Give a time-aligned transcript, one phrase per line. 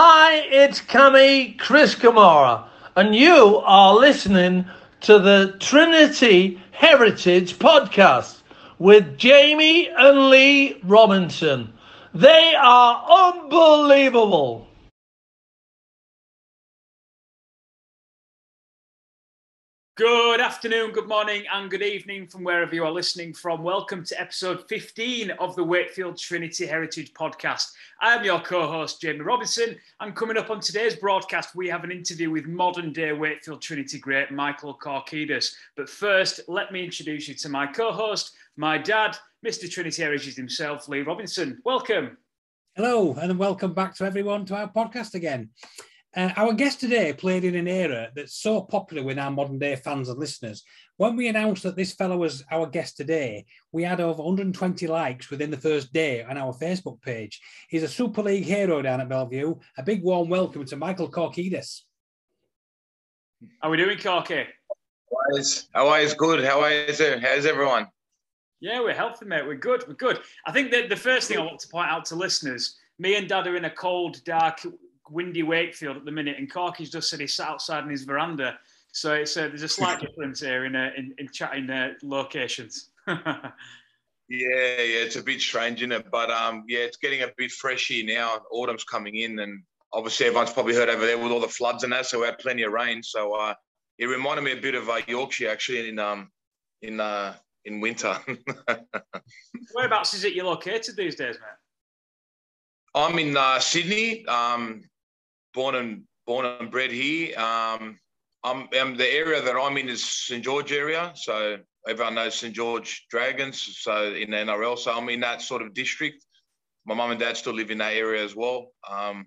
[0.00, 4.64] Hi, it's Kammy Chris Kamara, and you are listening
[5.00, 8.42] to the Trinity Heritage Podcast
[8.78, 11.72] with Jamie and Lee Robinson.
[12.14, 14.67] They are unbelievable.
[19.98, 23.64] Good afternoon, good morning, and good evening from wherever you are listening from.
[23.64, 27.72] Welcome to episode 15 of the Wakefield Trinity Heritage Podcast.
[28.00, 31.82] I am your co host, Jamie Robinson, and coming up on today's broadcast, we have
[31.82, 35.52] an interview with modern day Wakefield Trinity great Michael Korkidas.
[35.76, 39.68] But first, let me introduce you to my co host, my dad, Mr.
[39.68, 41.60] Trinity Heritage himself, Lee Robinson.
[41.64, 42.18] Welcome.
[42.76, 45.50] Hello, and welcome back to everyone to our podcast again.
[46.16, 49.76] Uh, our guest today played in an era that's so popular with our modern day
[49.76, 50.64] fans and listeners.
[50.96, 55.30] When we announced that this fellow was our guest today, we had over 120 likes
[55.30, 57.40] within the first day on our Facebook page.
[57.68, 59.60] He's a Super League hero down at Belle Vue.
[59.76, 61.82] A big warm welcome to Michael Korkidas.
[63.60, 64.46] How are we doing, Corky?
[65.74, 66.14] How are you?
[66.16, 66.42] Good.
[66.42, 67.20] How are you?
[67.20, 67.86] How's everyone?
[68.60, 69.46] Yeah, we're healthy, mate.
[69.46, 69.84] We're good.
[69.86, 70.20] We're good.
[70.46, 73.28] I think that the first thing I want to point out to listeners, me and
[73.28, 74.60] Dad are in a cold, dark
[75.10, 78.58] windy Wakefield at the minute, and Corky's just said he sat outside in his veranda.
[78.92, 82.90] So it's uh, there's a slight difference here in uh, in, in chatting uh, locations.
[83.06, 83.22] yeah,
[84.28, 86.10] yeah, it's a bit strange, isn't it?
[86.10, 88.40] But um, yeah, it's getting a bit freshy now.
[88.50, 91.92] Autumn's coming in, and obviously everyone's probably heard over there with all the floods and
[91.92, 92.06] that.
[92.06, 93.02] So we had plenty of rain.
[93.02, 93.54] So uh,
[93.98, 96.30] it reminded me a bit of uh, Yorkshire actually in um
[96.82, 98.16] in uh in winter.
[99.74, 101.58] Whereabouts is it you're located these days, mate?
[102.94, 104.26] I'm in uh, Sydney.
[104.26, 104.82] Um,
[105.58, 107.36] born and born and bred here.
[107.36, 107.98] Um,
[108.44, 112.54] I'm, I'm, the area that I'm in is St George area, so everyone knows St
[112.54, 113.60] George Dragons.
[113.80, 116.24] So in the NRL, so I'm in that sort of district.
[116.86, 118.68] My mum and dad still live in that area as well.
[118.88, 119.26] Um,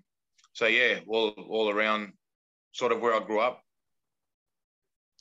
[0.54, 2.14] so yeah, all all around,
[2.72, 3.60] sort of where I grew up.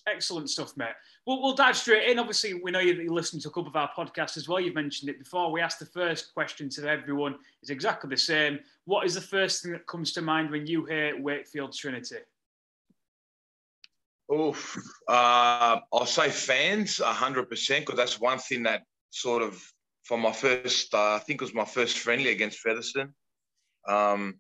[0.07, 0.93] Excellent stuff, mate.
[1.27, 2.17] We'll, we'll dive straight in.
[2.17, 4.59] Obviously, we know you, you listen to a couple of our podcasts as well.
[4.59, 5.51] You've mentioned it before.
[5.51, 7.35] We asked the first question to everyone.
[7.61, 8.59] It's exactly the same.
[8.85, 12.17] What is the first thing that comes to mind when you hear Wakefield Trinity?
[14.33, 14.75] Oof.
[15.07, 19.61] Uh, I'll say fans, 100%, because that's one thing that sort of,
[20.03, 23.13] for my first, uh, I think it was my first friendly against Featherstone.
[23.87, 24.39] Um,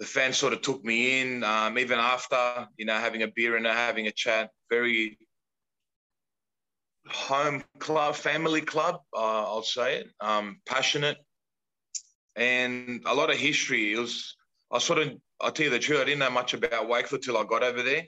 [0.00, 3.56] the fans sort of took me in, um, even after, you know, having a beer
[3.56, 4.50] and having a chat.
[4.70, 5.18] Very
[7.08, 10.08] home club, family club, uh, I'll say it.
[10.20, 11.18] Um, passionate
[12.36, 13.92] and a lot of history.
[13.92, 14.36] It was,
[14.72, 17.36] I sort of, I'll tell you the truth, I didn't know much about Wakefield till
[17.36, 18.04] I got over there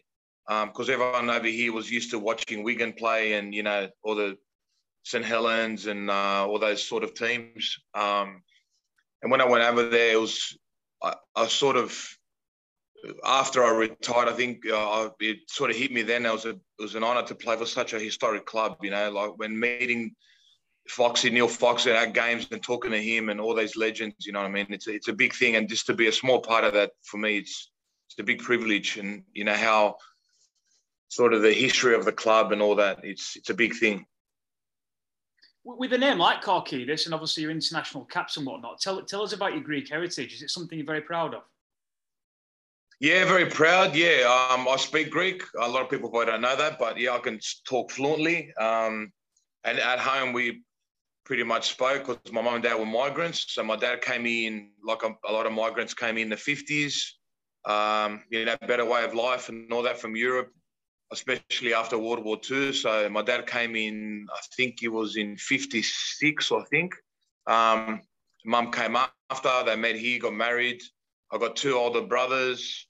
[0.48, 4.14] because um, everyone over here was used to watching Wigan play and, you know, all
[4.14, 4.36] the
[5.04, 5.24] St.
[5.24, 7.78] Helens and uh, all those sort of teams.
[7.94, 8.42] Um,
[9.22, 10.56] and when I went over there, it was,
[11.06, 11.96] I, I sort of,
[13.24, 16.26] after I retired, I think uh, it sort of hit me then.
[16.26, 18.78] It was a, it was an honour to play for such a historic club.
[18.82, 20.14] You know, like when meeting
[20.88, 24.26] Foxy Neil Fox at our games and talking to him and all those legends.
[24.26, 24.66] You know what I mean?
[24.70, 26.92] It's a, it's a big thing, and just to be a small part of that
[27.02, 27.70] for me, it's
[28.08, 28.96] it's a big privilege.
[28.96, 29.96] And you know how
[31.08, 33.00] sort of the history of the club and all that.
[33.02, 34.06] It's it's a big thing.
[35.68, 39.32] With a name like Korkidas and obviously your international caps and whatnot, tell tell us
[39.32, 40.32] about your Greek heritage.
[40.32, 41.42] Is it something you're very proud of?
[43.00, 43.96] Yeah, very proud.
[43.96, 45.42] Yeah, um, I speak Greek.
[45.60, 48.54] A lot of people probably don't know that, but yeah, I can talk fluently.
[48.54, 49.12] Um,
[49.64, 50.62] and at home, we
[51.24, 53.46] pretty much spoke because my mum and dad were migrants.
[53.48, 57.02] So my dad came in, like a, a lot of migrants came in the 50s,
[57.68, 60.52] um, you know, better way of life and all that from Europe,
[61.12, 62.72] especially after World War II.
[62.72, 66.94] So my dad came in, I think he was in 56, I think.
[67.46, 68.02] Um,
[68.44, 68.96] mum came
[69.30, 70.82] after, they met here, got married.
[71.32, 72.86] I got two older brothers.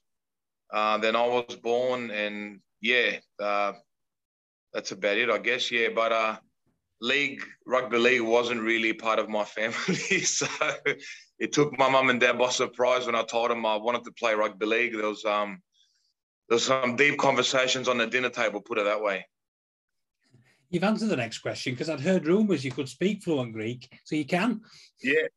[0.71, 3.73] Uh, then I was born, and yeah, uh,
[4.73, 5.71] that's about it, I guess.
[5.71, 6.37] Yeah, but uh,
[6.99, 10.47] league, rugby league, wasn't really part of my family, so
[11.39, 14.11] it took my mum and dad by surprise when I told them I wanted to
[14.11, 14.93] play rugby league.
[14.93, 15.61] There was um,
[16.47, 19.25] there was some deep conversations on the dinner table, put it that way.
[20.69, 24.15] You've answered the next question because I'd heard rumours you could speak fluent Greek, so
[24.15, 24.61] you can.
[25.01, 25.27] Yeah,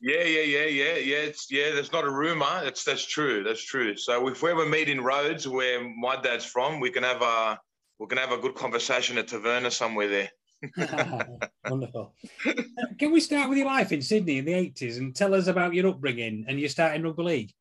[0.00, 1.16] yeah, yeah, yeah, yeah, yeah.
[1.16, 1.72] It's yeah.
[1.74, 2.62] That's not a rumor.
[2.62, 3.42] That's that's true.
[3.42, 3.96] That's true.
[3.96, 7.58] So if we ever meet in Rhodes, where my dad's from, we can have a
[7.98, 10.30] we can have a good conversation at Taverna somewhere there.
[11.68, 12.14] Wonderful.
[12.46, 12.52] Uh,
[12.98, 15.74] can we start with your life in Sydney in the eighties and tell us about
[15.74, 17.52] your upbringing and your start in rugby league?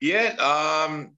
[0.00, 0.34] Yeah,
[0.88, 1.12] um,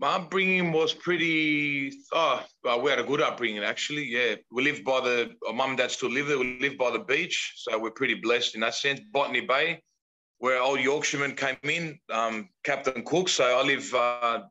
[0.00, 1.92] my upbringing was pretty.
[2.12, 4.04] Oh, well, we had a good upbringing actually.
[4.04, 5.30] Yeah, we lived by the.
[5.52, 6.38] Mum and dad still live there.
[6.38, 9.00] We live by the beach, so we're pretty blessed in that sense.
[9.12, 9.82] Botany Bay.
[10.38, 13.28] where old Yorkshireman came in, um, Captain Cook.
[13.28, 14.42] So I live uh,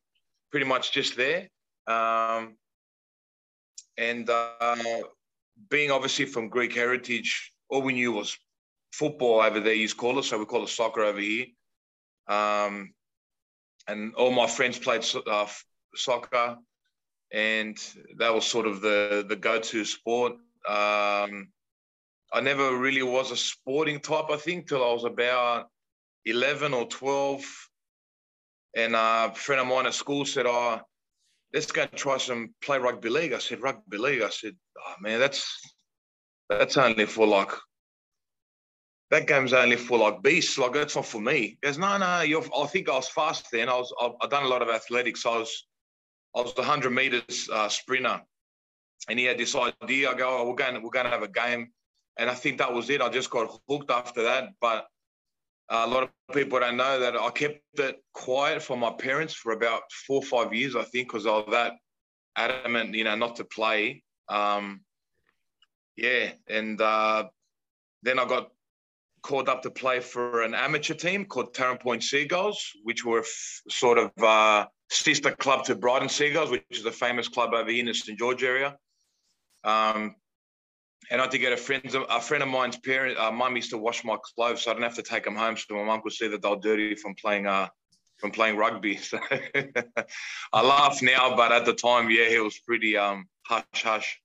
[0.51, 1.49] pretty much just there.
[1.87, 2.57] Um,
[3.97, 4.75] and uh,
[5.69, 8.37] being obviously from Greek heritage, all we knew was
[8.91, 9.73] football over there.
[9.73, 11.45] You call it, so we call it soccer over here.
[12.27, 12.93] Um,
[13.87, 15.47] and all my friends played uh,
[15.95, 16.57] soccer,
[17.31, 17.77] and
[18.17, 20.33] that was sort of the the go-to sport.
[20.67, 21.49] Um,
[22.33, 24.25] I never really was a sporting type.
[24.29, 25.67] I think till I was about
[26.25, 27.45] eleven or twelve,
[28.75, 30.81] and a friend of mine at school said, "Oh,
[31.53, 35.19] let's go try some play rugby league." I said, "Rugby league." I said, "Oh man,
[35.19, 35.61] that's
[36.49, 37.51] that's only for like
[39.09, 40.57] that game's only for like beasts.
[40.57, 41.39] Like that's not for me.
[41.39, 42.21] He goes, no, no.
[42.21, 43.69] You're, I think I was fast then.
[43.69, 43.93] I was.
[44.01, 45.25] I've, done a lot of athletics.
[45.25, 45.65] I was.
[46.35, 48.21] I was the hundred meters uh, sprinter,
[49.09, 50.11] and he had this idea.
[50.11, 50.81] I go, oh, we're going.
[50.83, 51.71] We're going to have a game,
[52.17, 53.01] and I think that was it.
[53.01, 54.49] I just got hooked after that.
[54.59, 54.87] But
[55.69, 59.53] a lot of people don't know that I kept it quiet from my parents for
[59.53, 60.75] about four or five years.
[60.75, 61.73] I think because I was that
[62.35, 64.03] adamant, you know, not to play.
[64.27, 64.81] Um,
[65.95, 67.29] yeah, and uh,
[68.03, 68.51] then I got
[69.27, 73.61] called up to play for an amateur team called Taren Point Seagulls, which were f-
[73.69, 77.81] sort of uh, sister club to Brighton Seagulls, which is a famous club over here
[77.81, 78.77] in the St George area.
[79.65, 80.15] Um,
[81.11, 83.71] and I had to get a friend, a friend of mine's parent, uh, mum used
[83.71, 86.01] to wash my clothes, so I didn't have to take them home, so my mum
[86.01, 87.67] could see that they were dirty from playing, uh,
[88.19, 88.97] from playing rugby.
[89.09, 89.19] So
[90.53, 94.21] I laugh now, but at the time, yeah, it was pretty um, hush hush.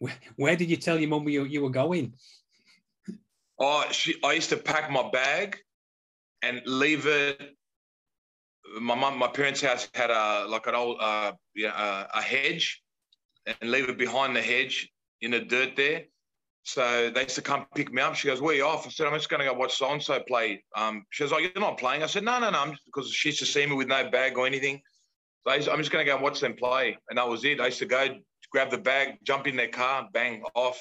[0.00, 2.12] Where, where did you tell your mum you, you were going?
[3.58, 5.58] Oh, she, I used to pack my bag
[6.42, 7.56] and leave it.
[8.80, 12.82] My mom, my parents' house had a like an old uh, yeah, uh, a hedge,
[13.46, 14.90] and leave it behind the hedge
[15.22, 16.04] in the dirt there.
[16.62, 18.14] So they used to come pick me up.
[18.14, 19.90] She goes, "Where are you off?" I said, "I'm just going to go watch so
[19.90, 22.58] and so play." Um, she goes, "Oh, you're not playing?" I said, "No, no, no."
[22.58, 24.82] I'm because she used to see me with no bag or anything.
[25.46, 27.58] So I'm just going to go watch them play, and that was it.
[27.58, 28.06] I used to go
[28.52, 30.78] grab the bag, jump in their car, bang off,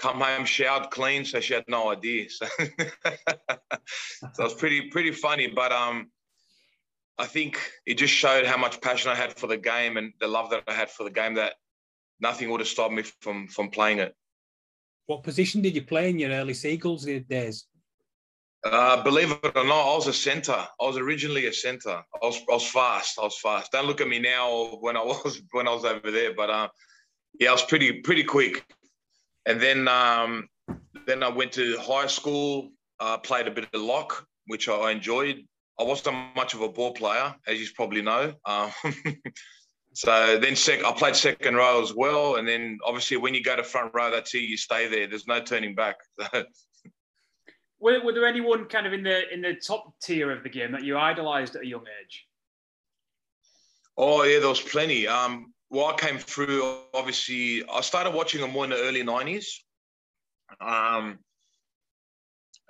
[0.00, 2.28] come home, showered, clean, so she had no idea.
[2.30, 2.46] So,
[4.34, 6.10] so was pretty pretty funny, but um,
[7.18, 10.26] I think it just showed how much passion I had for the game and the
[10.26, 11.34] love that I had for the game.
[11.34, 11.54] That
[12.18, 14.14] nothing would have stopped me from from playing it.
[15.06, 17.66] What position did you play in your early Seagulls days?
[18.62, 20.52] Uh, believe it or not, I was a centre.
[20.80, 22.02] I was originally a centre.
[22.14, 23.18] I was, I was fast.
[23.18, 23.72] I was fast.
[23.72, 26.68] Don't look at me now when I was when I was over there, but uh,
[27.38, 28.64] yeah, I was pretty pretty quick.
[29.46, 30.48] And then um,
[31.06, 35.44] then I went to high school, uh, played a bit of lock, which I enjoyed.
[35.78, 38.34] I wasn't much of a ball player, as you probably know.
[38.44, 38.70] Um,
[39.94, 42.36] so then sec- I played second row as well.
[42.36, 44.40] And then obviously when you go to front row, that's it.
[44.40, 45.06] You stay there.
[45.06, 45.96] There's no turning back.
[47.80, 50.72] were, were there anyone kind of in the in the top tier of the game
[50.72, 52.26] that you idolised at a young age?
[53.96, 55.08] Oh yeah, there was plenty.
[55.08, 59.46] Um, well, I came through, obviously, I started watching them more in the early 90s.
[60.60, 61.20] Um,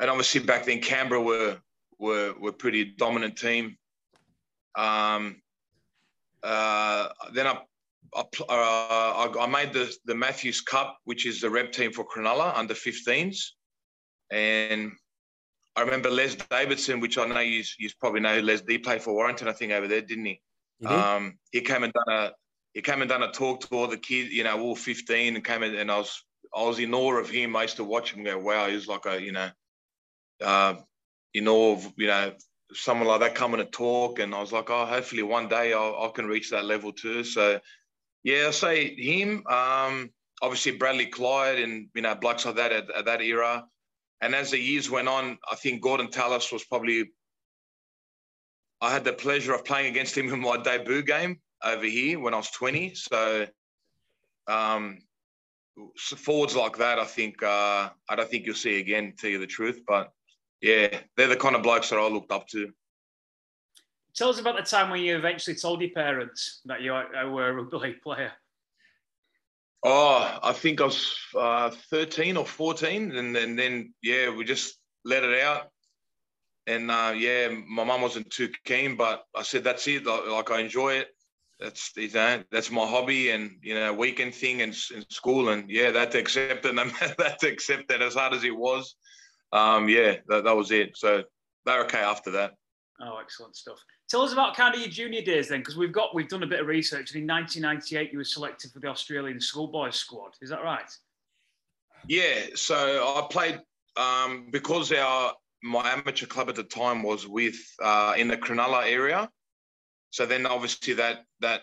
[0.00, 1.58] and obviously back then Canberra were
[1.98, 3.76] were were pretty dominant team.
[4.74, 5.40] Um,
[6.42, 7.58] uh, then I
[8.14, 12.56] I, uh, I, made the the Matthews Cup, which is the rep team for Cronulla
[12.56, 13.38] under 15s,
[14.30, 14.92] and
[15.76, 19.14] I remember Les Davidson, which I know you you probably know Les D played for
[19.14, 20.40] Warrington, I think over there, didn't he?
[20.86, 22.32] Um, he came and done a
[22.74, 25.44] he came and done a talk to all the kids, you know, all 15 and
[25.44, 26.24] came in and I was,
[26.54, 27.56] I was in awe of him.
[27.56, 29.50] I used to watch him go, wow, he's like a, you know,
[30.40, 30.74] uh,
[31.34, 32.32] in awe of, you know,
[32.72, 34.20] someone like that coming to talk.
[34.20, 37.24] And I was like, oh, hopefully one day I'll, I can reach that level too.
[37.24, 37.58] So,
[38.22, 39.44] yeah, I say him.
[39.48, 40.10] Um,
[40.42, 43.64] obviously Bradley Clyde and, you know, blokes like that at, at that era.
[44.20, 47.10] And as the years went on, I think Gordon Tallis was probably,
[48.80, 52.34] I had the pleasure of playing against him in my debut game over here when
[52.34, 52.94] I was 20.
[52.94, 53.46] So,
[54.46, 54.98] um,
[55.96, 59.12] so forwards like that, I think uh, I don't think you'll see again.
[59.12, 60.12] To tell you the truth, but
[60.60, 62.70] yeah, they're the kind of blokes that I looked up to.
[64.14, 67.52] Tell us about the time when you eventually told your parents that you were a
[67.52, 68.32] rugby league player.
[69.82, 74.76] Oh, I think I was uh, 13 or 14, and, and then yeah, we just
[75.04, 75.68] let it out.
[76.66, 80.04] And uh, yeah, my mum wasn't too keen, but I said that's it.
[80.04, 81.08] Like, like I enjoy it
[81.60, 85.70] that's you know, that's my hobby and you know weekend thing in, in school and
[85.70, 86.74] yeah that to accept it
[87.18, 88.96] that to accept it as hard as it was.
[89.52, 90.96] Um yeah that, that was it.
[90.96, 91.24] So
[91.66, 92.54] they're okay after that.
[93.00, 93.78] Oh excellent stuff.
[94.08, 96.46] Tell us about kind of your junior days then because we've got we've done a
[96.46, 97.12] bit of research.
[97.12, 100.32] And in 1998 you were selected for the australian schoolboys squad.
[100.40, 100.90] Is that right?
[102.08, 103.60] Yeah so i played
[103.96, 108.90] um because our my amateur club at the time was with uh, in the Cronulla
[108.90, 109.28] area.
[110.10, 111.62] So then obviously that that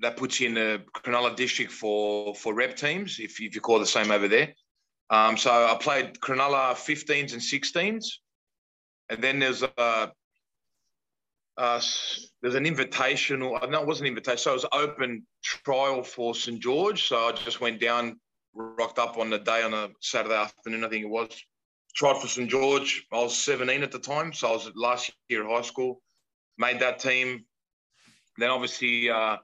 [0.00, 3.78] that puts you in the Cronulla district for for rep teams, if, if you call
[3.78, 4.54] the same over there.
[5.10, 8.06] Um, so I played Cronulla 15s and 16s,
[9.10, 10.12] and then there's a
[11.58, 11.80] uh,
[12.40, 13.70] there's an invitational.
[13.70, 14.38] No, it wasn't invitation.
[14.38, 17.06] So it was open trial for St George.
[17.08, 18.18] So I just went down,
[18.54, 21.28] rocked up on the day on a Saturday afternoon, I think it was.
[21.94, 23.06] Tried for St George.
[23.12, 26.00] I was 17 at the time, so I was last year high school.
[26.62, 27.44] Made that team.
[28.38, 29.38] Then obviously, uh,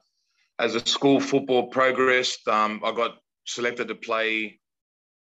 [0.61, 4.61] as a school football progressed, um, I got selected to play.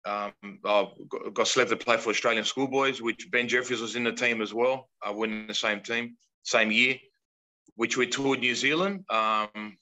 [0.05, 0.31] Um,
[0.65, 0.87] I
[1.33, 4.53] got selected to play for Australian schoolboys, which Ben Jeffries was in the team as
[4.53, 4.89] well.
[5.03, 6.95] I uh, went in the same team same year,
[7.75, 9.03] which we toured New Zealand.
[9.09, 9.77] Um,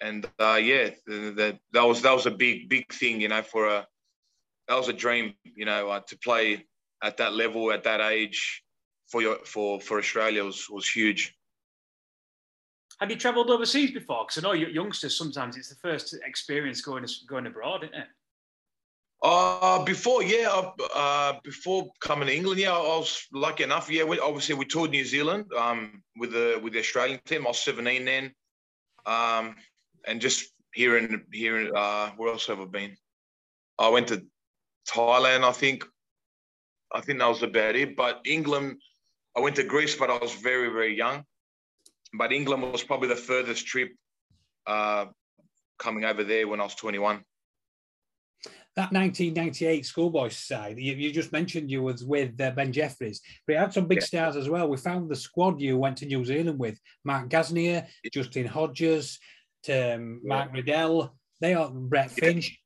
[0.00, 3.66] and uh, yeah, that that was that was a big big thing, you know, for
[3.66, 3.86] a
[4.68, 6.64] that was a dream, you know, uh, to play
[7.02, 8.63] at that level at that age
[9.14, 11.36] for your for for Australia was was huge.
[12.98, 14.24] Have you travelled overseas before?
[14.24, 18.08] Because I know youngsters sometimes it's the first experience going going abroad, isn't it?
[19.22, 23.88] Uh, before, yeah, uh, uh, before coming to England, yeah, I was lucky enough.
[23.88, 27.46] Yeah, we, obviously we toured New Zealand um, with the with the Australian team.
[27.46, 28.34] I was 17 then,
[29.06, 29.54] um,
[30.08, 32.96] and just here in here, uh, where else have I been?
[33.78, 34.26] I went to
[34.88, 35.84] Thailand, I think.
[36.92, 37.96] I think that was about it.
[37.96, 38.80] But England,
[39.36, 41.24] I went to Greece, but I was very very young.
[42.16, 43.90] But England was probably the furthest trip
[44.66, 45.06] uh,
[45.78, 47.24] coming over there when I was 21
[48.76, 53.54] that 1998 schoolboys side, you, you, just mentioned you was with uh, Ben Jeffries, but
[53.54, 54.04] it had some big yeah.
[54.04, 54.68] stars as well.
[54.68, 59.20] We found the squad you went to New Zealand with Mark Gasnier, Justin Hodges,
[59.72, 61.14] um, Mark Riddell.
[61.40, 62.58] They are Brett Finch.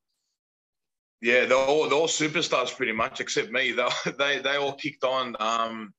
[1.20, 3.72] Yeah, they're all, they're all superstars pretty much, except me.
[3.72, 5.36] They they, they all kicked on.
[5.40, 5.92] Um,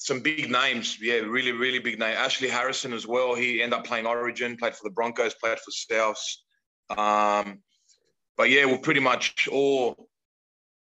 [0.00, 2.16] some big names, yeah, really, really big name.
[2.16, 3.34] Ashley Harrison as well.
[3.34, 6.38] He ended up playing Origin, played for the Broncos, played for Souths.
[6.98, 7.58] Um,
[8.38, 10.08] but yeah, we're pretty much all,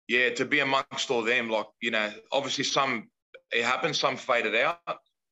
[0.06, 3.10] yeah, to be amongst all them, like, you know, obviously some,
[3.50, 4.78] it happened, some faded out,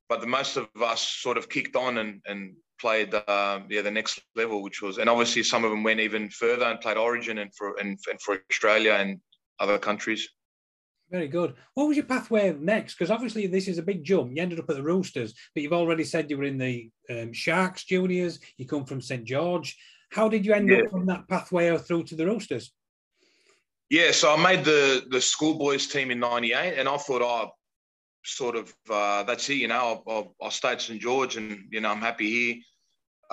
[0.09, 3.91] but the most of us sort of kicked on and, and played, uh, yeah, the
[3.91, 7.39] next level, which was, and obviously some of them went even further and played Origin
[7.39, 9.21] and for, and, and for Australia and
[9.61, 10.29] other countries.
[11.11, 11.55] Very good.
[11.75, 12.95] What was your pathway next?
[12.95, 14.33] Because obviously this is a big jump.
[14.33, 17.33] You ended up at the Roosters, but you've already said you were in the um,
[17.33, 18.39] Sharks juniors.
[18.59, 19.77] You come from St George.
[20.11, 20.79] How did you end yeah.
[20.79, 22.73] up on that pathway or through to the Roosters?
[23.89, 27.51] Yeah, so I made the the schoolboys team in '98, and I thought, oh,
[28.25, 29.55] sort of, uh, that's it.
[29.55, 32.57] You know, I'll, I'll, stay at St George, and you know, I'm happy here.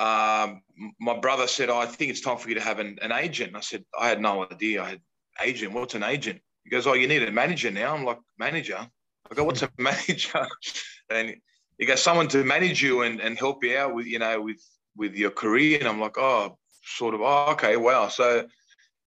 [0.03, 0.62] Um,
[1.00, 3.55] my brother said, oh, I think it's time for you to have an, an agent.
[3.55, 4.84] I said, I had no idea.
[4.84, 5.01] I had
[5.43, 5.74] agent.
[5.74, 6.41] What's an agent?
[6.67, 7.95] He goes, oh, you need a manager now.
[7.95, 8.77] I'm like, manager?
[9.31, 10.45] I go, what's a manager?
[11.09, 11.33] and
[11.77, 14.62] he goes, someone to manage you and, and help you out with, you know, with
[14.97, 15.79] with your career.
[15.79, 18.09] And I'm like, oh, sort of, oh, okay, wow.
[18.09, 18.45] So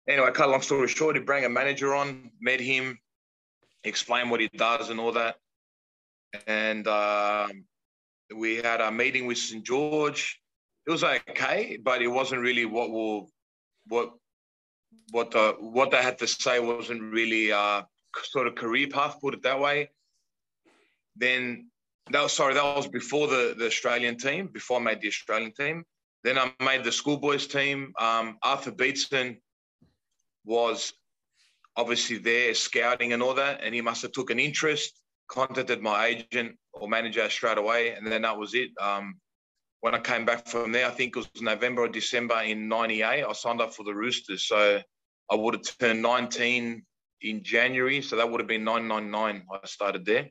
[0.09, 2.99] anyway, cut a long story short, he bring a manager on, met him,
[3.85, 5.37] explained what he does and all that.
[6.47, 7.65] And um,
[8.35, 9.63] we had a meeting with St.
[9.63, 10.41] George.
[10.87, 13.31] It was okay, but it wasn't really what will
[13.87, 14.15] what
[15.11, 17.83] what the what they had to say wasn't really uh,
[18.23, 19.91] sort of career path, put it that way.
[21.17, 21.71] Then
[22.11, 25.53] that was sorry, that was before the, the Australian team, before I made the Australian
[25.53, 25.85] team.
[26.23, 27.93] Then I made the schoolboys team.
[27.99, 29.41] Um, Arthur Beetson
[30.45, 30.93] was
[31.77, 34.93] obviously there scouting and all that, and he must have took an interest.
[35.29, 38.71] Contacted my agent or manager straight away, and then that was it.
[38.81, 39.21] Um,
[39.81, 43.25] when I came back from there, I think it was November or December in '98.
[43.25, 44.81] I signed up for the Roosters, so
[45.31, 46.83] I would have turned 19
[47.23, 49.47] in January, so that would have been 999.
[49.53, 50.31] I started there.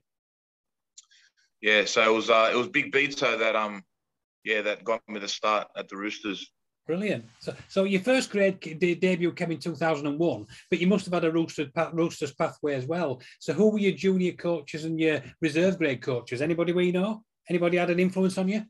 [1.61, 3.83] Yeah, so it was uh, it was big beat so that um
[4.43, 6.49] yeah, that got me the start at the Roosters.
[6.87, 7.25] Brilliant.
[7.39, 11.31] So, so your first grade debut came in 2001, but you must have had a
[11.31, 13.21] Roosters, Roosters pathway as well.
[13.39, 16.41] So who were your junior coaches and your reserve grade coaches?
[16.41, 17.23] Anybody we know?
[17.47, 18.63] Anybody had an influence on you?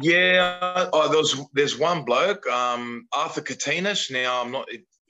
[0.00, 4.12] Yeah, oh, there's there's one bloke, um, Arthur Kitinas.
[4.12, 4.68] Now I'm not.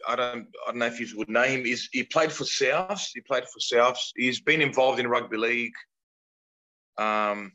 [0.08, 0.46] I don't.
[0.66, 1.64] I don't know if you would him.
[1.64, 3.10] He's, he played for Souths.
[3.12, 4.12] He played for Souths.
[4.16, 5.74] He's been involved in rugby league.
[6.96, 7.52] Um,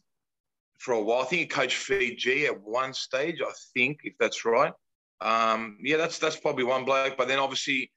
[0.78, 1.22] for a while.
[1.22, 3.42] I think he coached Fiji at one stage.
[3.42, 4.74] I think if that's right.
[5.20, 7.18] Um, yeah, that's that's probably one bloke.
[7.18, 7.92] But then obviously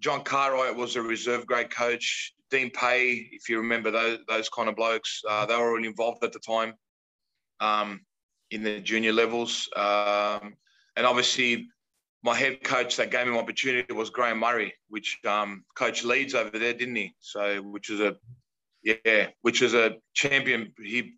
[0.00, 2.32] John Cartwright was a reserve grade coach.
[2.50, 6.24] Dean Pay, if you remember those those kind of blokes, uh, they were all involved
[6.24, 6.74] at the time
[7.60, 8.00] um,
[8.50, 9.68] in the junior levels.
[9.76, 10.54] Um,
[10.96, 11.68] and obviously,
[12.22, 16.34] my head coach that gave me an opportunity was Graham Murray, which um, coach Leeds
[16.34, 17.14] over there, didn't he?
[17.20, 18.16] So, which is a
[18.82, 20.72] yeah, which was a champion.
[20.82, 21.14] He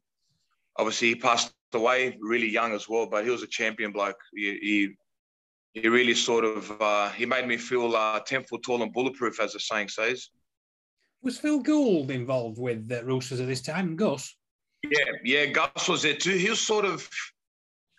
[0.76, 4.18] obviously he passed away really young as well, but he was a champion bloke.
[4.35, 4.58] He
[5.75, 8.92] he, he really sort of uh, he made me feel uh, ten foot tall and
[8.92, 10.28] bulletproof, as the saying says.
[11.23, 14.35] Was Phil Gould involved with the Roosters at this time, Gus?
[14.82, 16.37] Yeah, yeah, Gus was there too.
[16.37, 17.08] He was sort of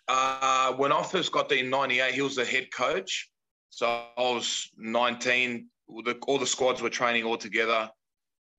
[0.08, 3.30] uh, when I first got there in '98, he was the head coach.
[3.70, 5.68] So I was 19.
[6.26, 7.88] All the squads were training all together.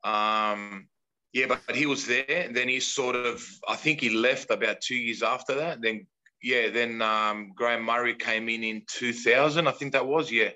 [0.04, 0.88] Um,
[1.34, 2.50] yeah, but, but he was there.
[2.51, 5.82] Then he sort of, I think he left about two years after that.
[5.82, 6.08] Then,
[6.42, 9.68] yeah, then um, Graham Murray came in in 2000.
[9.68, 10.50] I think that was, yeah.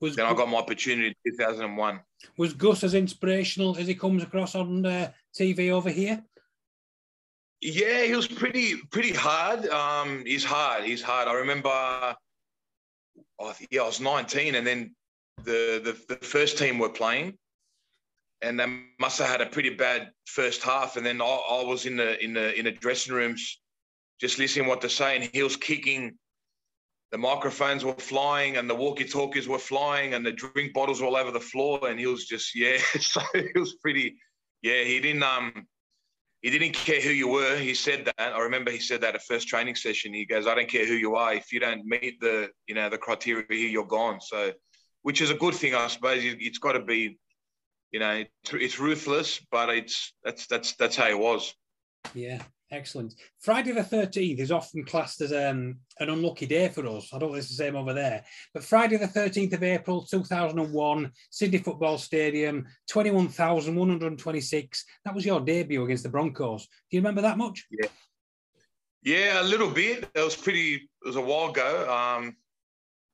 [0.00, 2.00] Was, then I got my opportunity in 2001.
[2.36, 6.22] Was Gus as inspirational as he comes across on uh, TV over here?
[7.64, 9.66] Yeah, he was pretty pretty hard.
[9.68, 10.84] Um, he's hard.
[10.84, 11.28] He's hard.
[11.28, 12.14] I remember, I
[13.70, 14.94] yeah, I was 19, and then
[15.44, 17.38] the, the the first team were playing,
[18.42, 18.66] and they
[19.00, 20.98] must have had a pretty bad first half.
[20.98, 23.58] And then I, I was in the in the in the dressing rooms,
[24.20, 25.30] just listening what they're saying.
[25.32, 26.18] He was kicking.
[27.12, 31.16] The microphones were flying, and the walkie-talkies were flying, and the drink bottles were all
[31.16, 31.88] over the floor.
[31.88, 34.16] And he was just yeah, so it was pretty.
[34.60, 35.66] Yeah, he didn't um
[36.44, 37.56] he didn't care who you were.
[37.56, 38.34] He said that.
[38.34, 40.12] I remember he said that at first training session.
[40.12, 41.34] He goes, "I don't care who you are.
[41.34, 44.52] If you don't meet the, you know, the criteria here, you're gone." So,
[45.02, 46.20] which is a good thing, I suppose.
[46.22, 47.18] It's got to be
[47.94, 51.54] you know, it's ruthless, but it's that's that's that's how it was.
[52.12, 52.42] Yeah,
[52.74, 53.14] excellent.
[53.40, 57.08] Friday the thirteenth is often classed as um, an unlucky day for us.
[57.12, 60.04] I don't know if it's the same over there, but Friday the thirteenth of April,
[60.04, 64.84] two thousand and one, Sydney Football Stadium, twenty-one thousand one hundred twenty-six.
[65.04, 66.66] That was your debut against the Broncos.
[66.66, 67.66] Do you remember that much?
[67.70, 67.88] Yeah.
[69.02, 70.08] Yeah, a little bit.
[70.14, 70.74] It was pretty.
[70.74, 71.90] It was a while ago.
[71.90, 72.36] Um,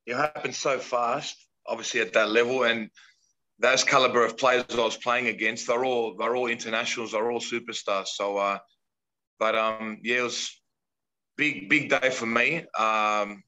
[0.07, 1.37] it happened so fast,
[1.67, 2.91] obviously at that level, and
[3.59, 7.41] those caliber of players I was playing against, they're all they're all internationals, they're all
[7.41, 8.07] superstars.
[8.07, 8.59] So, uh,
[9.41, 10.61] but um, yeah, it was
[11.37, 12.65] big big day for me.
[12.79, 13.43] Um,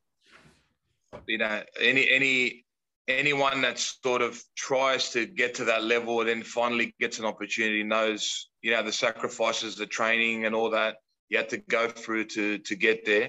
[1.28, 2.64] you know, any any
[3.06, 7.26] anyone that sort of tries to get to that level and then finally gets an
[7.26, 10.96] opportunity knows you know the sacrifices, the training, and all that
[11.28, 13.28] you had to go through to to get there.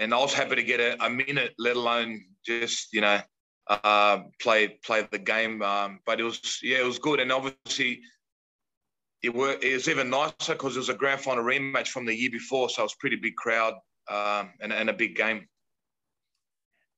[0.00, 3.20] And I was happy to get a, a minute, let alone just you know
[3.68, 5.60] uh, play play the game.
[5.60, 8.00] Um, but it was yeah, it was good, and obviously
[9.22, 12.14] it, were, it was even nicer because it was a grand final rematch from the
[12.14, 13.74] year before, so it was pretty big crowd
[14.08, 15.46] um, and, and a big game.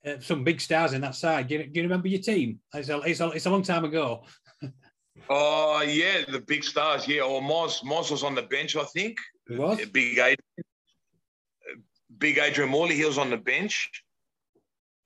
[0.06, 1.48] Uh, some big stars in that side.
[1.48, 2.58] Do you, do you remember your team?
[2.74, 4.24] It's a, it's a, it's a long time ago.
[5.28, 7.06] Oh yeah, the big stars.
[7.06, 9.16] Yeah, or Moz Moz was on the bench, I think.
[9.48, 10.36] He was big Adrian,
[12.18, 12.96] big Adrian Morley.
[12.96, 13.90] He was on the bench.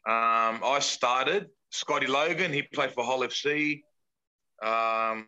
[0.06, 1.48] Um, I started.
[1.70, 3.82] Scotty Logan, he played for Hull FC.
[4.62, 5.26] Um,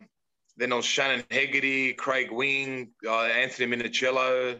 [0.57, 4.59] then there was Shannon Hegarty, Craig Wing, uh, Anthony Minichiello,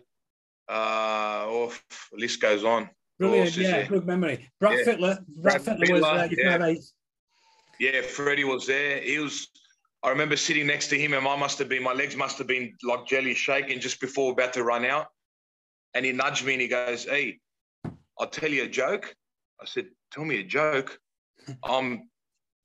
[0.70, 1.74] Uh, oh,
[2.14, 2.90] list goes on.
[3.20, 4.50] Brilliant, yeah, good memory.
[4.60, 4.86] Brad yeah.
[4.86, 6.74] Fittler, Brad, Brad Fittler, was uh, yeah.
[7.80, 9.00] yeah, Freddie was there.
[9.02, 9.48] He was.
[10.04, 12.46] I remember sitting next to him, and I must have been, my legs must have
[12.46, 15.08] been like jelly shaking just before about to run out.
[15.96, 17.40] And he nudged me and he goes, "Hey,
[18.20, 19.16] I'll tell you a joke."
[19.60, 21.00] I said, tell me a joke.
[21.64, 22.10] I'm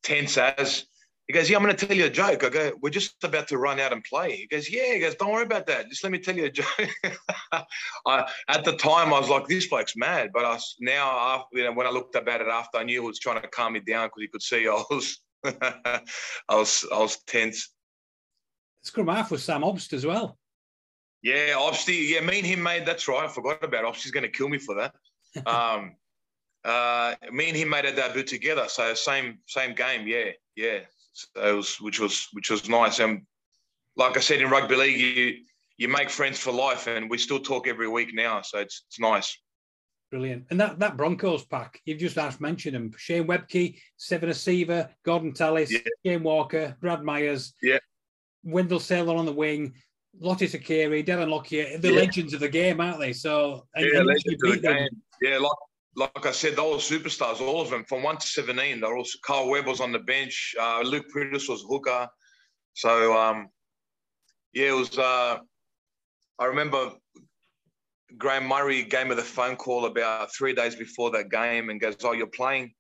[0.03, 0.87] tense as.
[1.33, 2.45] He goes, yeah, I'm going to tell you a joke.
[2.45, 4.37] I go, we're just about to run out and play.
[4.37, 4.92] He goes, yeah.
[4.92, 5.88] He goes, don't worry about that.
[5.88, 6.66] Just let me tell you a joke.
[8.07, 10.29] I, at the time, I was like, this bloke's mad.
[10.35, 13.18] But I now, you know, when I looked about it after, I knew he was
[13.18, 16.03] trying to calm me down because he could see I was, I
[16.51, 17.71] was, I was tense.
[18.83, 20.37] Scrum half was Sam Obst as well.
[21.23, 22.11] Yeah, Obsty.
[22.11, 22.85] Yeah, me and him made.
[22.85, 23.25] That's right.
[23.25, 24.95] I forgot about Obsty's going to kill me for that.
[25.47, 25.92] Um,
[26.62, 28.66] uh, me and him made a debut together.
[28.68, 30.81] So same same game, yeah, yeah.
[31.12, 32.98] So it was which was which was nice.
[32.98, 33.22] And
[33.96, 35.37] like I said in rugby league, you
[35.77, 38.42] you make friends for life, and we still talk every week now.
[38.42, 39.37] So it's it's nice.
[40.11, 40.44] Brilliant.
[40.51, 42.92] And that, that Broncos pack, you've just asked mentioned them.
[42.98, 45.79] Shane Webcke, Seven Seaver, Gordon Tallis, yeah.
[46.05, 47.79] Shane Walker, Brad Meyers, yeah.
[48.44, 49.72] Wendell Sailor on the wing,
[50.20, 52.01] Lote Tuqiri, Devon Lockyer, the yeah.
[52.01, 53.14] legends of the game, aren't they?
[53.14, 54.88] So and, yeah, legends of the game.
[55.22, 55.53] Yeah, like
[55.94, 58.81] like I said, they were superstars, all of them, from one to seventeen.
[58.81, 60.55] They're all Carl Webb was on the bench.
[60.59, 62.09] Uh, Luke Priddis was hooker.
[62.74, 63.48] So um,
[64.52, 64.96] yeah, it was.
[64.98, 65.38] Uh,
[66.38, 66.92] I remember
[68.16, 71.96] Graham Murray gave me the phone call about three days before that game and goes,
[72.02, 72.72] "Oh, you're playing."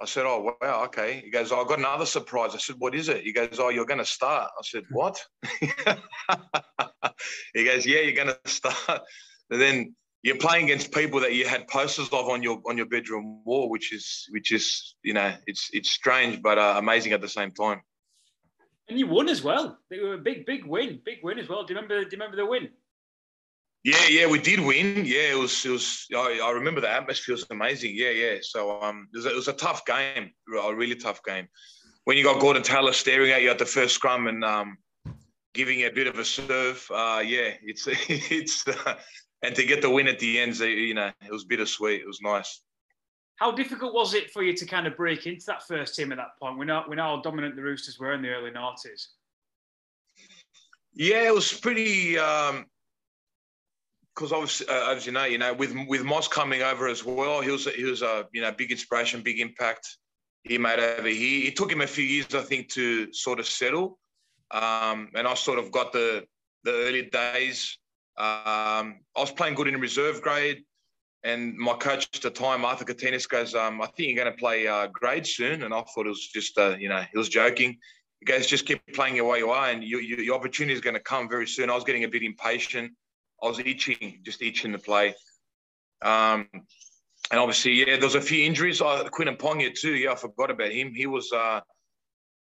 [0.00, 2.94] I said, "Oh wow, okay." He goes, oh, "I got another surprise." I said, "What
[2.94, 5.22] is it?" He goes, "Oh, you're going to start." I said, "What?"
[7.54, 9.02] he goes, "Yeah, you're going to start."
[9.50, 12.86] And then you're playing against people that you had posters of on your on your
[12.86, 17.20] bedroom wall, which is which is you know it's it's strange but uh, amazing at
[17.20, 17.80] the same time.
[18.88, 19.78] And you won as well.
[19.88, 21.64] They were a big, big win, big win as well.
[21.64, 22.00] Do you remember?
[22.04, 22.70] Do you remember the win?
[23.84, 25.06] Yeah, yeah, we did win.
[25.06, 26.06] Yeah, it was, it was.
[26.14, 27.92] I, I remember the atmosphere was amazing.
[27.94, 28.36] Yeah, yeah.
[28.42, 31.48] So um, it was, a, it was a tough game, a really tough game.
[32.04, 34.76] When you got Gordon Taylor staring at you at the first scrum and um,
[35.54, 38.96] giving a bit of a serve, uh, yeah, it's it's, uh,
[39.42, 42.00] and to get the win at the end, you know, it was bittersweet.
[42.00, 42.62] It was nice.
[43.36, 46.18] How difficult was it for you to kind of break into that first team at
[46.18, 46.58] that point?
[46.58, 49.06] We know we know how dominant the Roosters were in the early noughties.
[50.92, 52.18] Yeah, it was pretty.
[52.18, 52.66] Um,
[54.14, 57.40] because obviously, uh, as you know, you know, with with Moss coming over as well,
[57.40, 59.96] he was he was a you know big inspiration, big impact
[60.42, 61.48] he made over here.
[61.48, 63.98] It took him a few years, I think, to sort of settle.
[64.50, 66.24] Um, and I sort of got the
[66.64, 67.78] the early days.
[68.20, 70.62] Um, I was playing good in reserve grade,
[71.24, 74.38] and my coach at the time, Arthur Kitinas, goes, um, "I think you're going to
[74.38, 77.30] play uh, grade soon." And I thought it was just, uh, you know, he was
[77.30, 77.78] joking.
[78.20, 80.82] He goes, "Just keep playing your way you are, and you, you, your opportunity is
[80.82, 82.92] going to come very soon." I was getting a bit impatient.
[83.42, 85.14] I was itching, just itching to play.
[86.02, 86.46] Um,
[87.30, 88.82] and obviously, yeah, there was a few injuries.
[88.82, 89.94] Oh, Quentin Pongia too.
[89.94, 90.92] Yeah, I forgot about him.
[90.94, 91.32] He was.
[91.32, 91.60] Uh,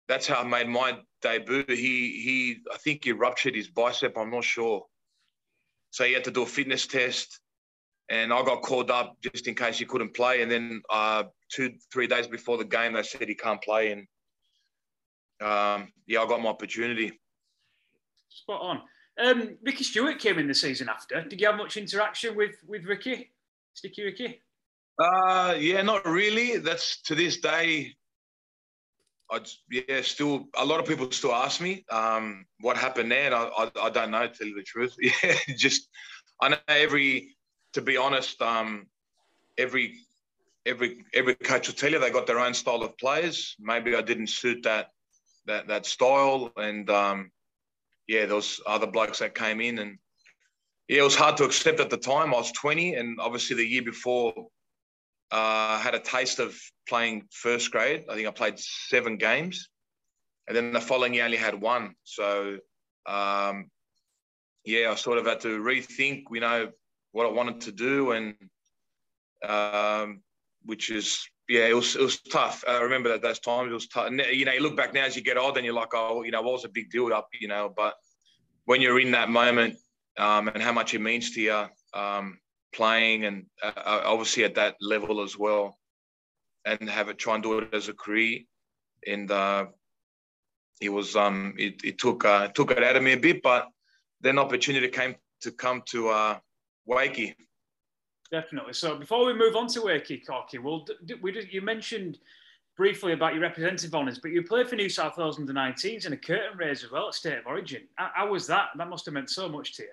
[0.07, 1.65] that's how I made my debut.
[1.67, 2.57] He he.
[2.73, 4.17] I think he ruptured his bicep.
[4.17, 4.85] I'm not sure.
[5.97, 7.39] So he had to do a fitness test,
[8.07, 10.43] and I got called up just in case he couldn't play.
[10.43, 14.01] And then uh, two three days before the game, they said he can't play, and
[15.41, 17.19] um, yeah, I got my opportunity.
[18.29, 18.81] Spot on.
[19.19, 21.23] Um, Ricky Stuart came in the season after.
[21.23, 23.31] Did you have much interaction with with Ricky,
[23.73, 24.39] Sticky Ricky?
[24.99, 26.57] Uh, yeah, not really.
[26.57, 27.95] That's to this day.
[29.29, 33.35] I yeah, still a lot of people still ask me um, what happened there, and
[33.35, 34.27] I, I, I don't know.
[34.27, 35.89] To tell you the truth, yeah, just
[36.41, 37.33] I know every.
[37.73, 38.87] To be honest, um,
[39.57, 39.95] every
[40.65, 43.55] every every coach will tell you they got their own style of players.
[43.59, 44.87] Maybe I didn't suit that
[45.45, 47.31] that that style, and um,
[48.07, 49.97] yeah, those other blokes that came in and
[50.87, 52.33] yeah, it was hard to accept at the time.
[52.33, 54.47] I was 20, and obviously the year before,
[55.31, 58.05] uh, had a taste of playing first grade.
[58.09, 59.69] I think I played seven games,
[60.47, 61.95] and then the following year I only had one.
[62.03, 62.57] So,
[63.05, 63.69] um,
[64.65, 66.71] yeah, I sort of had to rethink, you know,
[67.11, 68.35] what I wanted to do, and
[69.47, 70.21] um,
[70.65, 72.63] which is yeah, it was it was tough.
[72.67, 74.11] I remember that those times it was tough.
[74.11, 76.31] You know, you look back now as you get older, and you're like, oh, you
[76.31, 77.73] know, what was a big deal up, you know.
[77.75, 77.95] But
[78.65, 79.75] when you're in that moment
[80.17, 82.37] um, and how much it means to you, um,
[82.77, 85.77] playing and uh, uh, obviously at that level as well,
[86.65, 88.39] and have it try and do it as a career,
[89.05, 89.65] and uh,
[90.79, 93.67] it was um it, it took uh, took it out of me a bit, but
[94.21, 96.37] then opportunity came to come to uh,
[96.89, 97.35] Wakey
[98.31, 98.73] Definitely.
[98.73, 100.85] So before we move on to Wakey Corky, well,
[101.21, 102.19] we did, you mentioned
[102.75, 106.13] briefly about your representative honours, but you played for New South Wales under 19s and
[106.13, 107.83] a curtain raise as well at State of Origin.
[107.95, 108.69] How, how, was that?
[108.77, 109.89] That must have meant so much to you.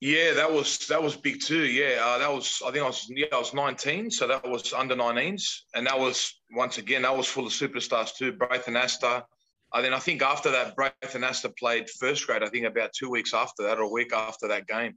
[0.00, 1.64] Yeah, that was that was big too.
[1.64, 4.72] Yeah, uh, that was I think I was yeah I was 19, so that was
[4.72, 8.32] under 19s, and that was once again that was full of superstars too.
[8.32, 9.24] Braith Anasta.
[9.72, 12.42] And then I think after that, Braith Anasta played first grade.
[12.42, 14.94] I think about two weeks after that, or a week after that game.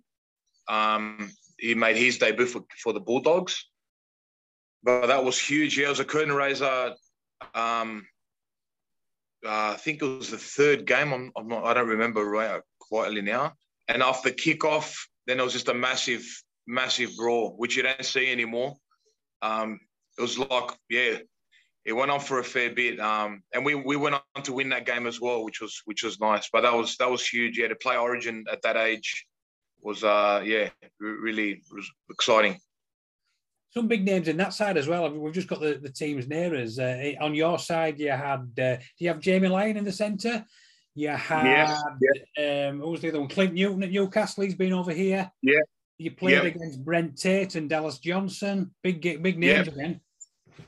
[0.68, 3.70] Um, he made his debut for, for the Bulldogs.
[4.84, 5.78] But that was huge.
[5.78, 6.94] Yeah, it was a curtain raiser.
[7.54, 8.08] Um,
[9.46, 11.14] uh, I think it was the third game.
[11.14, 13.54] I'm, I'm not, I don't remember right quietly now.
[13.88, 14.96] And after kickoff,
[15.28, 16.26] then it was just a massive,
[16.68, 18.76] massive brawl, which you don't see anymore.
[19.42, 19.80] Um,
[20.18, 21.18] it was like, yeah,
[21.86, 23.00] it went on for a fair bit.
[23.00, 26.04] Um, and we, we went on to win that game as well, which was which
[26.04, 26.50] was nice.
[26.52, 27.58] But that was that was huge.
[27.58, 29.26] Yeah, to play Origin at that age
[29.82, 30.70] was uh yeah
[31.00, 32.58] really was exciting.
[33.72, 35.10] Some big names in that side as well.
[35.10, 36.78] We've just got the, the teams near us.
[36.78, 40.46] Uh, on your side, you had uh, do you have Jamie Lyon in the centre?
[40.96, 41.84] You had yes,
[42.38, 42.70] yeah.
[42.70, 43.30] um, who was the other one?
[43.30, 44.44] Clint Newton at Newcastle.
[44.44, 45.32] He's been over here.
[45.42, 45.60] Yeah.
[45.98, 46.50] You played yeah.
[46.50, 48.74] against Brent Tate and Dallas Johnson.
[48.84, 49.74] Big big names yeah.
[49.74, 50.02] again.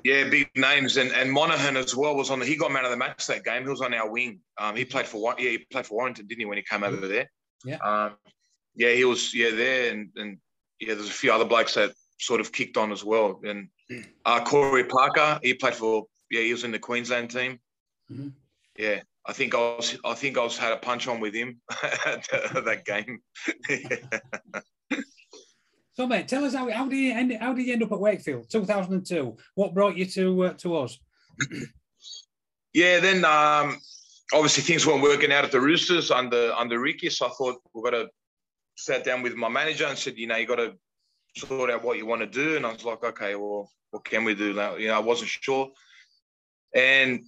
[0.03, 2.39] Yeah, big names, and and Monaghan as well was on.
[2.39, 3.63] The, he got man of the match that game.
[3.63, 4.39] He was on our wing.
[4.57, 7.07] Um, he played for yeah, he played for Warrington, didn't he, when he came over
[7.07, 7.29] there?
[7.63, 7.77] Yeah.
[7.77, 8.15] Um,
[8.75, 10.37] yeah, he was yeah there, and and
[10.79, 13.41] yeah, there's a few other blokes that sort of kicked on as well.
[13.43, 13.69] And
[14.25, 17.59] uh, Corey Parker, he played for yeah, he was in the Queensland team.
[18.11, 18.29] Mm-hmm.
[18.77, 21.61] Yeah, I think I was I think I was had a punch on with him
[21.83, 23.21] at that game.
[25.93, 27.99] so, mate, tell us how, how did you end how did you end up at
[27.99, 29.35] Wakefield, 2002?
[29.55, 30.99] What brought you to uh, to us?
[32.73, 33.79] yeah, then um,
[34.33, 37.83] obviously things weren't working out at the Roosters under under Ricky, so I thought we've
[37.83, 38.09] got to
[38.77, 40.73] sat down with my manager and said, you know, you got to
[41.37, 42.55] sort out what you want to do.
[42.55, 44.75] And I was like, okay, well, what can we do now?
[44.75, 45.69] You know, I wasn't sure.
[46.73, 47.23] And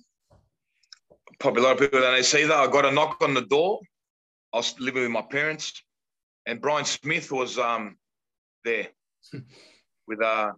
[1.40, 2.58] probably a lot of people don't see that.
[2.58, 3.80] I got a knock on the door.
[4.54, 5.74] I was living with my parents,
[6.46, 7.98] and Brian Smith was um,
[8.64, 8.88] there
[10.08, 10.54] with a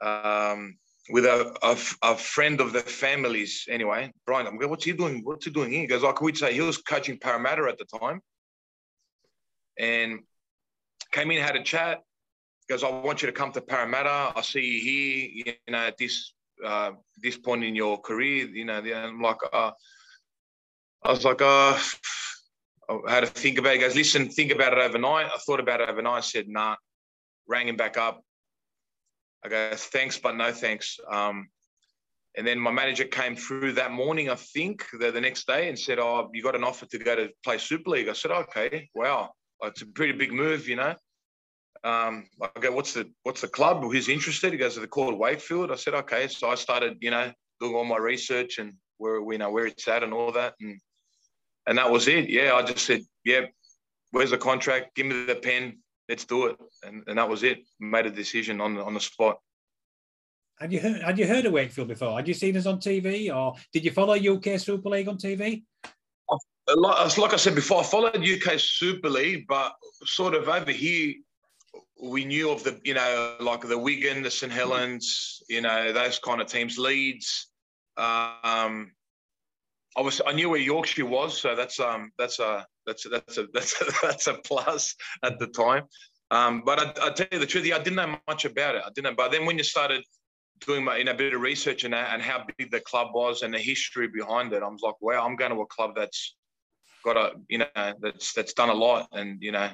[0.00, 0.76] um,
[1.08, 3.64] with a, a, a, friend of the families.
[3.70, 5.22] Anyway, Brian, I'm going, what's he doing?
[5.24, 5.80] What's he doing here?
[5.80, 8.20] He goes, like we'd say, he was coaching Parramatta at the time,
[9.78, 10.20] and
[11.12, 12.02] came in, had a chat.
[12.68, 14.32] Goes, I want you to come to Parramatta.
[14.36, 14.80] I see you
[15.44, 16.34] here, you know, at this
[16.64, 18.46] uh, this point in your career.
[18.46, 19.72] You know, I'm like, uh,
[21.02, 21.78] I was like, uh,
[22.88, 23.76] I had to think about it.
[23.76, 25.26] He goes, listen, think about it overnight.
[25.26, 26.18] I thought about it overnight.
[26.18, 26.76] I said, nah.
[27.48, 28.22] Rang him back up.
[29.44, 30.98] I go, thanks, but no thanks.
[31.08, 31.48] Um,
[32.36, 35.78] and then my manager came through that morning, I think, the, the next day and
[35.78, 38.08] said, oh, you got an offer to go to play Super League.
[38.08, 39.30] I said, okay, wow.
[39.62, 40.94] It's a pretty big move, you know.
[41.86, 43.80] Um, I go, what's the what's the club?
[43.80, 44.52] Who's interested?
[44.52, 45.70] He goes, they're called Wakefield.
[45.70, 46.26] I said, okay.
[46.26, 49.86] So I started, you know, doing all my research and where you know where it's
[49.86, 50.54] at and all that.
[50.60, 50.80] And
[51.68, 52.28] and that was it.
[52.28, 53.42] Yeah, I just said, yeah,
[54.10, 54.96] where's the contract?
[54.96, 55.78] Give me the pen.
[56.08, 56.56] Let's do it.
[56.84, 57.58] And, and that was it.
[57.78, 59.38] Made a decision on the, on the spot.
[60.58, 61.02] Had you heard?
[61.02, 62.16] Had you heard of Wakefield before?
[62.16, 65.62] Had you seen us on TV, or did you follow UK Super League on TV?
[66.68, 69.72] Like I said before, I followed UK Super League, but
[70.04, 71.14] sort of over here,
[72.02, 76.18] we knew of the, you know, like the Wigan, the St Helens, you know, those
[76.18, 77.48] kind of teams, Leeds.
[77.96, 78.92] Um,
[79.96, 83.38] I was I knew where Yorkshire was, so that's um that's a that's a, that's
[83.38, 85.84] a that's a, that's a plus at the time.
[86.30, 88.82] Um, but I, I tell you the truth, I didn't know much about it.
[88.84, 89.12] I didn't.
[89.12, 90.04] Know, but then when you started
[90.66, 93.42] doing my you know a bit of research and and how big the club was
[93.42, 96.36] and the history behind it, I was like, wow, I'm going to a club that's
[97.04, 99.70] got a you know that's that's done a lot and you know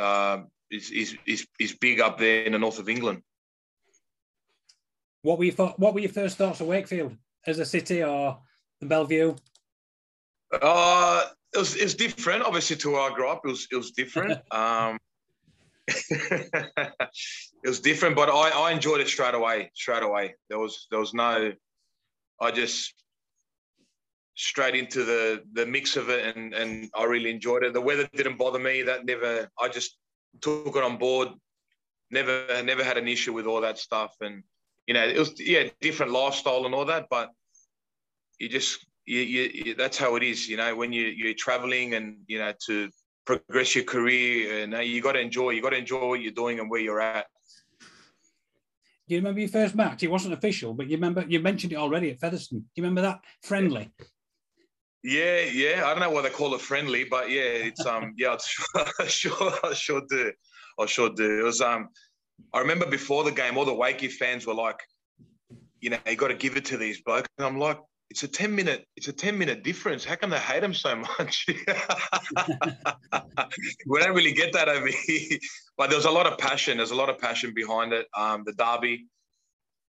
[0.00, 0.38] uh,
[0.72, 3.22] is is is is big up there in the north of England.
[5.22, 8.38] What were your what were your first thoughts of Wakefield as a city or
[8.80, 9.36] the Belle Vue?
[10.60, 13.42] Uh, it was, it was different, obviously, to where I grew up.
[13.44, 14.38] It was, it was different.
[14.50, 14.98] um,
[15.88, 16.92] it
[17.64, 19.70] was different, but I, I enjoyed it straight away.
[19.74, 21.52] Straight away, there was there was no.
[22.40, 22.94] I just
[24.34, 27.72] straight into the the mix of it, and and I really enjoyed it.
[27.72, 28.82] The weather didn't bother me.
[28.82, 29.48] That never.
[29.60, 29.96] I just
[30.40, 31.28] took it on board.
[32.10, 34.42] Never never had an issue with all that stuff, and
[34.86, 37.30] you know it was yeah different lifestyle and all that, but
[38.38, 40.48] you just you, you, that's how it is.
[40.48, 42.90] You know, when you you're traveling and you know to
[43.24, 45.50] progress your career, and uh, you got to enjoy.
[45.50, 47.26] You got to enjoy what you're doing and where you're at.
[49.08, 50.02] Do you remember your first match?
[50.02, 52.60] It wasn't official, but you remember you mentioned it already at Featherstone.
[52.60, 53.90] Do you remember that friendly?
[55.04, 55.82] Yeah, yeah.
[55.84, 58.36] I don't know why they call it friendly, but yeah, it's um, yeah,
[58.78, 60.32] I sure, I sure do,
[60.78, 61.40] I sure do.
[61.40, 61.88] It was um,
[62.54, 64.78] I remember before the game, all the Wakey fans were like,
[65.80, 67.78] you know, you got to give it to these blokes, and I'm like,
[68.10, 70.04] it's a 10 minute it's a 10 minute difference.
[70.04, 71.46] How come they hate them so much?
[73.86, 75.38] We don't really get that over here.
[75.76, 76.76] But there's a lot of passion.
[76.76, 78.06] There's a lot of passion behind it.
[78.16, 79.06] Um, the derby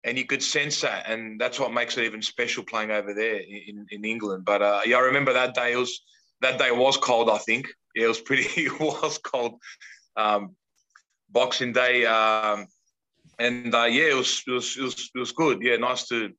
[0.03, 3.37] and you could sense that and that's what makes it even special playing over there
[3.37, 6.01] in, in england but uh, yeah i remember that day it was
[6.41, 9.59] that day was cold i think yeah, it was pretty it was cold
[10.17, 10.55] um,
[11.29, 12.67] boxing day um,
[13.39, 16.31] and uh, yeah it was, it was it was it was good yeah nice to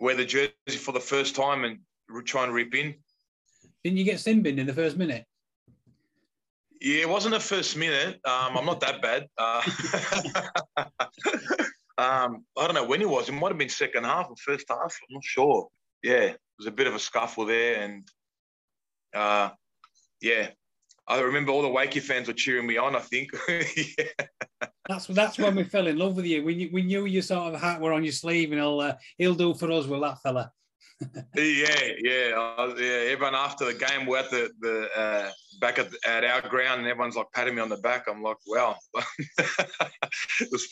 [0.00, 1.78] wear the jersey for the first time and
[2.24, 2.94] try and rip in.
[3.84, 5.24] Didn't you get sin bin in the first minute?
[6.80, 8.20] Yeah, it wasn't the first minute.
[8.24, 9.28] Um, I'm not that bad.
[9.36, 9.62] Uh,
[11.98, 13.28] um, I don't know when it was.
[13.28, 14.80] It might have been second half or first half.
[14.80, 15.68] I'm not sure.
[16.02, 18.08] Yeah, it was a bit of a scuffle there, and
[19.14, 19.50] uh,
[20.22, 20.50] yeah,
[21.08, 22.94] I remember all the Wakey fans were cheering me on.
[22.94, 23.30] I think.
[23.48, 24.26] yeah.
[24.88, 26.44] That's that's when we fell in love with you.
[26.44, 28.94] We knew, we knew your sort of hat were on your sleeve, and he'll uh,
[29.16, 29.86] he'll do for us.
[29.86, 30.52] with that fella?
[31.36, 33.10] yeah, yeah, uh, yeah.
[33.10, 35.30] Everyone after the game, we're at the the uh,
[35.60, 38.06] back at, at our ground, and everyone's like patting me on the back.
[38.08, 38.76] I'm like, wow,
[39.38, 40.68] it was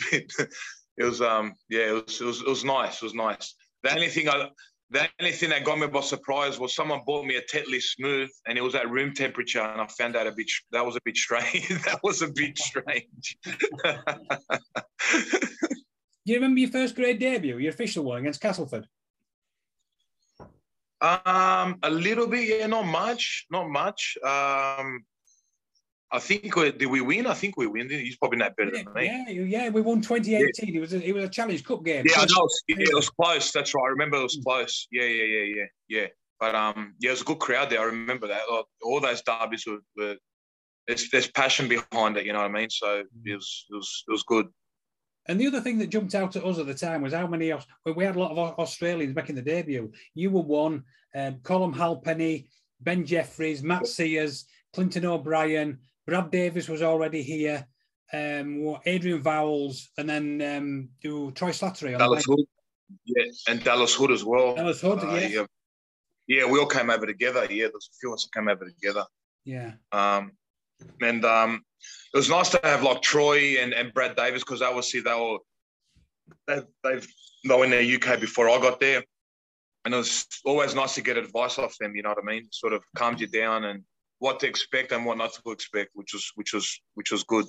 [0.97, 2.97] it was um yeah, it was, it was it was nice.
[2.97, 3.55] It was nice.
[3.83, 4.49] The only thing I
[4.91, 8.31] the only thing that got me by surprise was someone bought me a Tetley Smooth,
[8.47, 11.01] and it was at room temperature, and I found out a bit that was a
[11.05, 11.69] bit strange.
[11.85, 13.37] that was a bit strange.
[16.25, 18.87] Do you remember your first grade debut, your official one against Castleford?
[21.01, 24.17] Um, a little bit, yeah, not much, not much.
[24.25, 25.05] Um,
[26.13, 27.27] I think we did we win?
[27.27, 27.91] I think we win.
[27.91, 29.07] He's probably not better yeah, than me.
[29.07, 30.69] Yeah, yeah, we won 2018.
[30.69, 30.77] Yeah.
[30.77, 32.05] It was a, it was a Challenge Cup game.
[32.09, 32.49] Yeah, I know.
[32.69, 33.51] Yeah, it was close.
[33.51, 33.85] That's right.
[33.85, 34.87] I remember it was close.
[34.93, 36.07] Yeah, yeah, yeah, yeah, yeah.
[36.39, 37.81] But um, yeah, it was a good crowd there.
[37.81, 38.43] I remember that.
[38.83, 40.17] All those derbies were, were
[40.87, 42.25] there's, there's passion behind it.
[42.25, 42.71] You know what I mean?
[42.71, 44.47] So it was it was it was good.
[45.29, 47.53] And the other thing that jumped out at us at the time was how many
[47.97, 49.91] we had a lot of Australians making the debut.
[50.15, 50.85] You were one,
[51.17, 52.49] um, Colum Halpenny,
[52.81, 57.67] Ben Jeffries, Matt Seers, Clinton O'Brien, Brad Davis was already here,
[58.13, 61.99] um, Adrian Vowles, and then um, do Troy Slattery.
[61.99, 62.47] Dallas Hood,
[63.05, 64.55] yeah, and Dallas Hood as well.
[64.55, 65.27] Dallas Hood, uh, yeah.
[65.29, 65.47] yeah.
[66.29, 67.47] Yeah, we all came over together.
[67.49, 69.05] Yeah, there's a few of us that came over together.
[69.45, 69.75] Yeah.
[69.93, 70.33] Um,
[71.01, 71.63] and um,
[72.13, 75.39] it was nice to have like Troy and, and Brad Davis because obviously they were
[76.47, 77.09] they've, they've
[77.45, 79.05] they were in the UK before I got there,
[79.85, 81.95] and it was always nice to get advice off them.
[81.95, 82.49] You know what I mean?
[82.51, 83.85] Sort of calmed you down and
[84.19, 87.47] what to expect and what not to expect, which was which was which was good.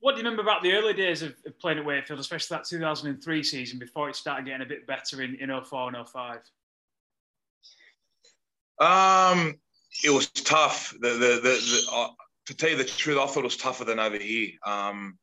[0.00, 2.64] What do you remember about the early days of, of playing at Wakefield, especially that
[2.64, 6.38] 2003 season before it started getting a bit better in, in 04 and 05?
[8.80, 9.58] Um,
[10.04, 10.94] it was tough.
[11.00, 12.08] The the the, the uh,
[12.46, 14.52] to tell you the truth, I thought it was tougher than over here.
[14.64, 15.18] Um,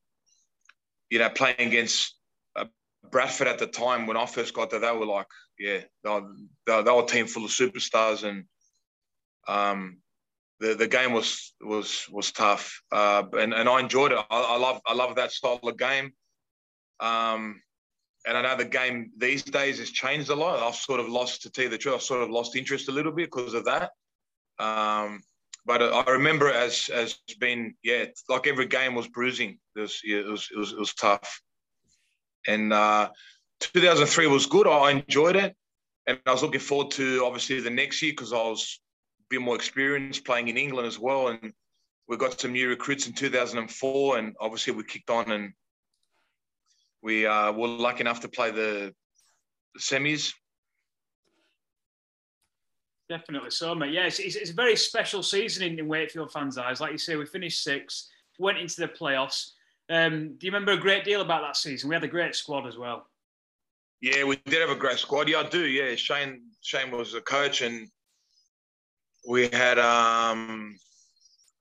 [1.09, 2.15] you know, playing against
[2.55, 2.65] uh,
[3.11, 6.33] Bradford at the time when I first got there, they were like, yeah, they were,
[6.65, 8.43] they, were a team full of superstars, and
[9.47, 9.97] um,
[10.59, 12.81] the the game was was was tough.
[12.91, 14.19] Uh, and and I enjoyed it.
[14.29, 16.13] I, I love I love that style of game.
[16.99, 17.61] Um,
[18.25, 20.59] and I know the game these days has changed a lot.
[20.59, 22.91] I've sort of lost, to tell you the truth, I've sort of lost interest a
[22.91, 23.91] little bit because of that.
[24.57, 25.21] Um,
[25.65, 29.59] but I remember it as as being yeah, like every game was bruising.
[29.75, 31.41] It was it was it was, it was tough.
[32.47, 33.09] And uh,
[33.59, 34.67] 2003 was good.
[34.67, 35.55] I enjoyed it,
[36.05, 38.79] and I was looking forward to obviously the next year because I was
[39.29, 41.53] bit more experience playing in England as well, and
[42.07, 45.53] we got some new recruits in 2004, and obviously we kicked on and
[47.01, 48.93] we uh, were lucky enough to play the,
[49.73, 50.33] the semis.
[53.07, 53.93] Definitely so, mate.
[53.93, 56.81] Yeah, it's, it's, it's, a very special season in, in Wakefield fans' eyes.
[56.81, 58.07] Like you say, we finished sixth,
[58.39, 59.51] went into the playoffs.
[59.89, 61.89] Um, do you remember a great deal about that season?
[61.89, 63.07] We had a great squad as well.
[64.01, 65.29] Yeah, we did have a great squad.
[65.29, 65.65] Yeah, I do.
[65.65, 67.87] Yeah, Shane Shane was a coach, and
[69.27, 70.75] we had um,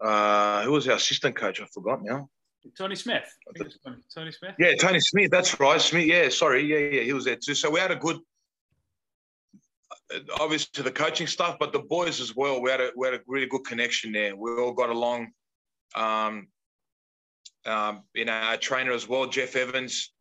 [0.00, 1.60] uh, who was our assistant coach?
[1.60, 2.28] I forgot now.
[2.76, 3.24] Tony Smith.
[3.56, 3.70] Tony,
[4.14, 4.54] Tony Smith.
[4.58, 5.30] Yeah, Tony Smith.
[5.30, 5.80] That's right.
[5.80, 6.06] Smith.
[6.06, 6.64] Yeah, sorry.
[6.64, 7.54] Yeah, yeah, he was there too.
[7.54, 8.18] So we had a good,
[10.40, 12.62] obviously the coaching stuff, but the boys as well.
[12.62, 14.34] We had a we had a really good connection there.
[14.34, 15.28] We all got along.
[15.94, 16.48] Um,
[17.66, 20.12] um, you know, our trainer as well, Jeff Evans.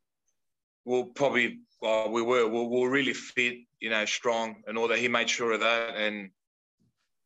[0.85, 4.99] We'll probably well, we were we were really fit, you know, strong and all that.
[4.99, 6.29] He made sure of that, and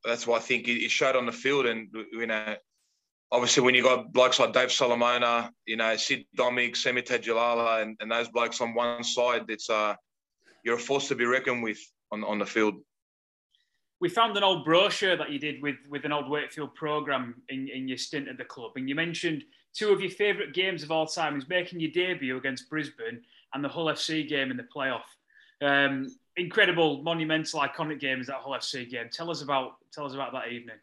[0.08, 1.66] that's why I think he showed on the field.
[1.66, 2.56] And you know,
[3.32, 7.98] obviously when you got blokes like Dave Solomona, you know, Sid Domic, Semi Tadulala, and,
[8.00, 9.96] and those blokes on one side, it's uh,
[10.64, 11.80] you're a force to be reckoned with
[12.12, 12.76] on, on the field.
[14.00, 17.68] We found an old brochure that you did with, with an old Wakefield program in,
[17.68, 19.44] in your stint at the club, and you mentioned
[19.74, 23.22] two of your favourite games of all time is making your debut against Brisbane
[23.54, 25.02] and the Hull FC game in the playoff.
[25.62, 29.10] Um, incredible, monumental, iconic game is that Hull FC game.
[29.12, 30.78] Tell us about tell us about that evening.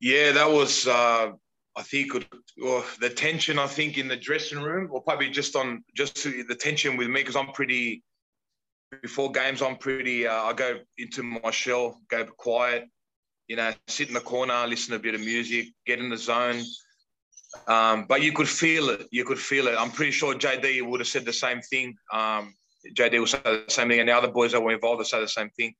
[0.00, 0.86] Yeah, that was.
[0.86, 1.32] Uh,
[1.76, 3.58] I think the tension.
[3.58, 7.20] I think in the dressing room, or probably just on just the tension with me
[7.20, 8.02] because I'm pretty.
[9.02, 10.26] Before games, I'm pretty.
[10.26, 12.84] Uh, I go into my shell, go quiet,
[13.48, 16.16] you know, sit in the corner, listen to a bit of music, get in the
[16.16, 16.62] zone.
[17.66, 19.08] Um, but you could feel it.
[19.10, 19.74] You could feel it.
[19.76, 21.96] I'm pretty sure JD would have said the same thing.
[22.12, 22.54] Um,
[22.94, 25.20] JD will say the same thing, and the other boys that were involved will say
[25.20, 25.74] the same thing.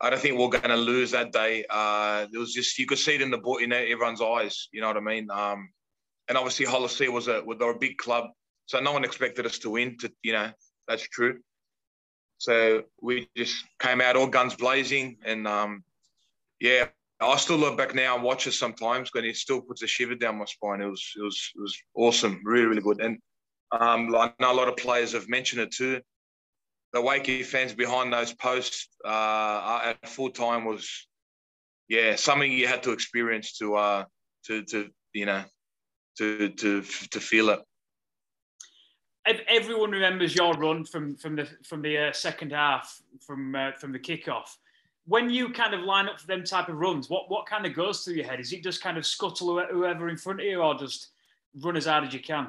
[0.00, 1.64] I don't think we're going to lose that day.
[1.68, 4.68] Uh, it was just you could see it in the boy in everyone's eyes.
[4.72, 5.30] You know what I mean?
[5.30, 5.68] Um,
[6.28, 8.30] and obviously Hull FC was a they're a big club,
[8.66, 9.98] so no one expected us to win.
[9.98, 10.50] To you know,
[10.88, 11.40] that's true.
[12.38, 15.84] So we just came out all guns blazing, and um,
[16.60, 16.86] yeah,
[17.20, 20.14] I still look back now and watch it sometimes, but it still puts a shiver
[20.14, 20.80] down my spine.
[20.80, 23.00] It was it was it was awesome, really really good.
[23.00, 23.18] And
[23.72, 26.00] um, I know a lot of players have mentioned it too
[26.92, 31.06] the Wakey fans behind those posts uh, at full time was,
[31.88, 34.04] yeah, something you had to experience to, uh,
[34.46, 35.44] to, to you know,
[36.18, 37.60] to to to feel it.
[39.48, 43.92] Everyone remembers your run from from the from the uh, second half from uh, from
[43.92, 44.56] the kickoff.
[45.06, 47.74] When you kind of line up for them type of runs, what what kind of
[47.74, 48.40] goes through your head?
[48.40, 51.10] Is it just kind of scuttle whoever in front of you, or just
[51.60, 52.48] run as hard as you can?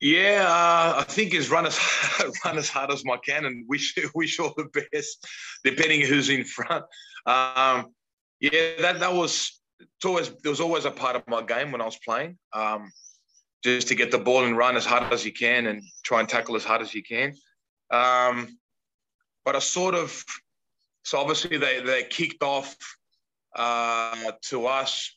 [0.00, 1.78] Yeah, uh, I think is run as
[2.44, 5.26] run as hard as I can and wish wish all the best,
[5.64, 6.84] depending who's in front.
[7.24, 7.94] Um,
[8.40, 11.80] yeah, that that was it's always there was always a part of my game when
[11.80, 12.38] I was playing.
[12.52, 12.90] Um,
[13.64, 16.28] just to get the ball and run as hard as you can and try and
[16.28, 17.32] tackle as hard as you can.
[17.90, 18.58] Um,
[19.44, 20.24] but I sort of
[21.04, 22.76] so obviously they they kicked off
[23.54, 25.15] uh, to us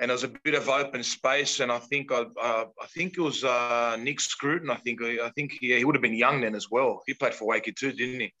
[0.00, 1.60] and there was a bit of open space.
[1.60, 4.70] And I think I, I think it was uh, Nick Scruton.
[4.70, 7.02] I think I think he, he would have been young then as well.
[7.06, 8.32] He played for Wakey too, didn't he?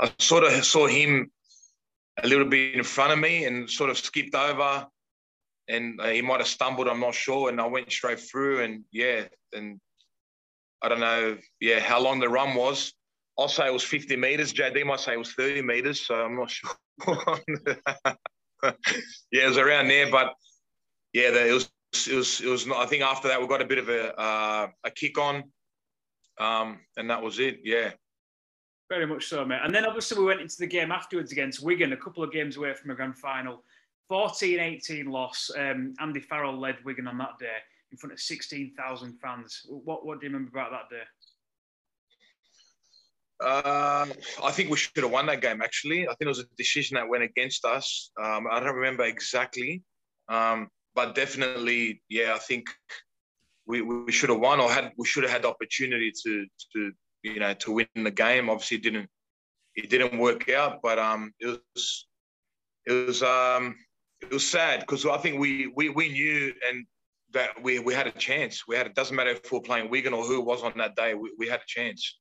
[0.00, 1.30] I sort of saw him
[2.22, 4.86] a little bit in front of me and sort of skipped over,
[5.68, 6.88] and uh, he might have stumbled.
[6.88, 7.48] I'm not sure.
[7.48, 9.78] And I went straight through, and yeah, and
[10.82, 12.92] I don't know, yeah, how long the run was.
[13.38, 14.52] I'll say it was 50 meters.
[14.52, 16.70] JD might say it was 30 meters, so I'm not sure.
[18.62, 18.72] yeah,
[19.32, 20.34] it was around there, but
[21.12, 21.70] yeah, it was
[22.08, 22.66] it was it was.
[22.66, 25.44] Not, I think after that we got a bit of a uh, a kick on,
[26.38, 27.60] um, and that was it.
[27.64, 27.90] Yeah.
[28.88, 29.60] Very much so, mate.
[29.62, 32.58] And then obviously we went into the game afterwards against Wigan, a couple of games
[32.58, 33.64] away from a grand final.
[34.10, 35.50] 14-18 loss.
[35.56, 37.56] Um, Andy Farrell led Wigan on that day
[37.90, 39.62] in front of 16,000 fans.
[39.66, 41.02] What what do you remember about that day?
[43.42, 44.06] Uh,
[44.44, 45.62] I think we should have won that game.
[45.62, 48.10] Actually, I think it was a decision that went against us.
[48.22, 49.82] Um, I don't remember exactly,
[50.28, 52.66] um, but definitely, yeah, I think
[53.66, 56.92] we, we should have won or had we should have had the opportunity to to
[57.22, 58.50] you know to win the game.
[58.50, 59.08] Obviously, it didn't
[59.74, 62.06] it didn't work out, but um, it was
[62.86, 63.76] it was um
[64.20, 66.86] it was sad because I think we we we knew and
[67.32, 68.66] that we we had a chance.
[68.66, 70.96] We had it doesn't matter if we are playing Wigan or who was on that
[70.96, 71.14] day.
[71.14, 72.18] We, we had a chance.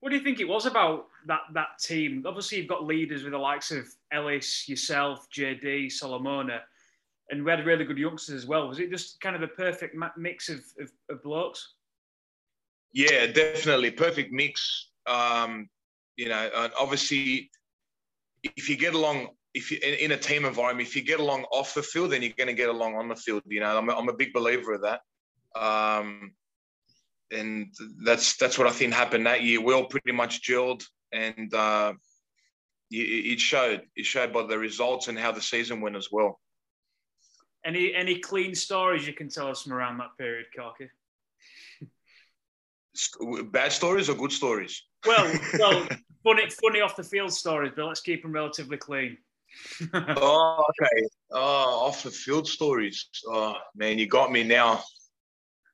[0.00, 2.24] What do you think it was about that that team?
[2.26, 6.60] Obviously, you've got leaders with the likes of Ellis, yourself, JD, Solomona,
[7.30, 8.68] and we had really good youngsters as well.
[8.68, 11.74] Was it just kind of a perfect mix of, of, of blokes?
[12.92, 14.90] Yeah, definitely perfect mix.
[15.06, 15.68] Um,
[16.16, 17.50] you know, and obviously,
[18.42, 21.74] if you get along, if you in, a team environment, if you get along off
[21.74, 23.42] the field, then you're going to get along on the field.
[23.46, 25.00] You know, I'm a, I'm a big believer of that.
[25.54, 26.32] Um,
[27.30, 27.72] and
[28.04, 29.60] that's that's what I think happened that year.
[29.60, 31.92] We all pretty much gelled, and uh,
[32.90, 33.82] it showed.
[33.96, 36.40] It showed by the results and how the season went as well.
[37.64, 40.88] Any any clean stories you can tell us from around that period, Corky?
[43.50, 44.82] Bad stories or good stories?
[45.06, 45.88] Well, well,
[46.24, 49.18] funny funny off the field stories, but let's keep them relatively clean.
[49.94, 51.06] oh, okay.
[51.32, 53.08] Oh, off the field stories.
[53.26, 54.82] Oh man, you got me now.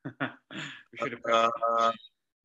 [1.01, 1.91] Uh,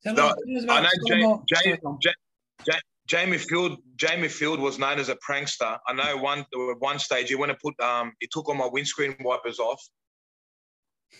[0.04, 0.34] no,
[0.68, 3.78] I know Jamie, Jamie, Jamie, Jamie Field.
[3.96, 5.78] Jamie Field was known as a prankster.
[5.86, 6.44] I know one
[6.78, 9.82] one stage he went to put um he took all my windscreen wipers off,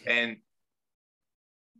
[0.06, 0.36] and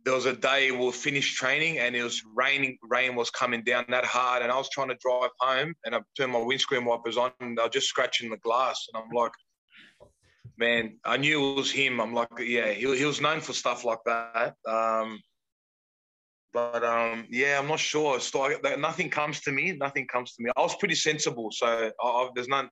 [0.03, 2.77] there was a day we finished training and it was raining.
[2.81, 5.99] Rain was coming down that hard, and I was trying to drive home, and I
[6.17, 9.31] turned my windscreen wipers on, and they were just scratching the glass, and I'm like,
[10.57, 11.99] man, I knew it was him.
[12.01, 14.55] I'm like, yeah, he, he was known for stuff like that.
[14.67, 15.21] Um,
[16.53, 18.19] but um, yeah, I'm not sure.
[18.19, 19.73] So nothing comes to me.
[19.73, 20.51] Nothing comes to me.
[20.55, 22.69] I was pretty sensible, so I, I, there's none.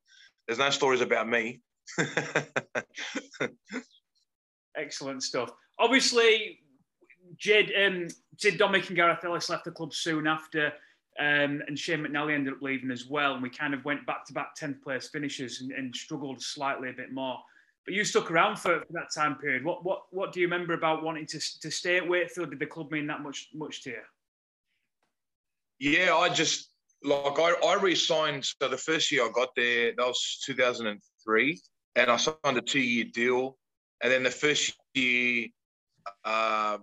[0.48, 1.62] There's no stories about me.
[4.76, 5.52] Excellent stuff.
[5.78, 6.60] Obviously,
[7.38, 8.08] Jed, um,
[8.38, 10.74] Sid Domic and Gareth Ellis left the club soon after,
[11.20, 13.34] um, and Shane McNally ended up leaving as well.
[13.34, 16.90] And we kind of went back to back 10th place finishes and, and struggled slightly
[16.90, 17.38] a bit more.
[17.86, 19.64] But you stuck around for, for, that time period.
[19.64, 22.52] What what what do you remember about wanting to, to stay at Wakefield?
[22.52, 24.02] Did the club mean that much much to you?
[25.80, 26.70] Yeah, I just
[27.04, 28.46] like I, I re-signed.
[28.46, 31.62] So the first year I got there, that was 2003,
[31.96, 33.58] and I signed a two-year deal.
[34.02, 35.48] And then the first year,
[36.24, 36.78] uh,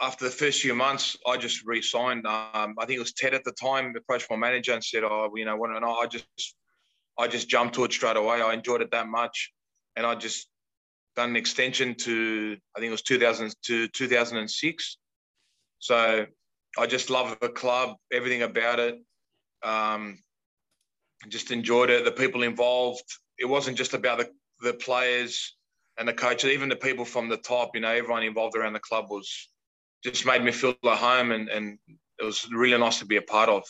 [0.00, 2.26] after the first few months, I just re-signed.
[2.26, 5.30] Um, I think it was Ted at the time approached my manager and said, "Oh,
[5.34, 6.54] you know, what?" And I just,
[7.18, 8.40] I just jumped to it straight away.
[8.40, 9.52] I enjoyed it that much
[9.96, 10.48] and I just
[11.16, 14.96] done an extension to I think it was 2000 to 2006.
[15.78, 16.26] So
[16.78, 18.98] I just love the club, everything about it.
[19.62, 20.18] Um,
[21.28, 22.04] just enjoyed it.
[22.04, 23.04] The people involved.
[23.38, 24.30] It wasn't just about the
[24.60, 25.56] the players
[25.98, 27.72] and the coaches, even the people from the top.
[27.74, 29.48] You know, everyone involved around the club was
[30.04, 31.78] just made me feel at home, and and
[32.18, 33.64] it was really nice to be a part of.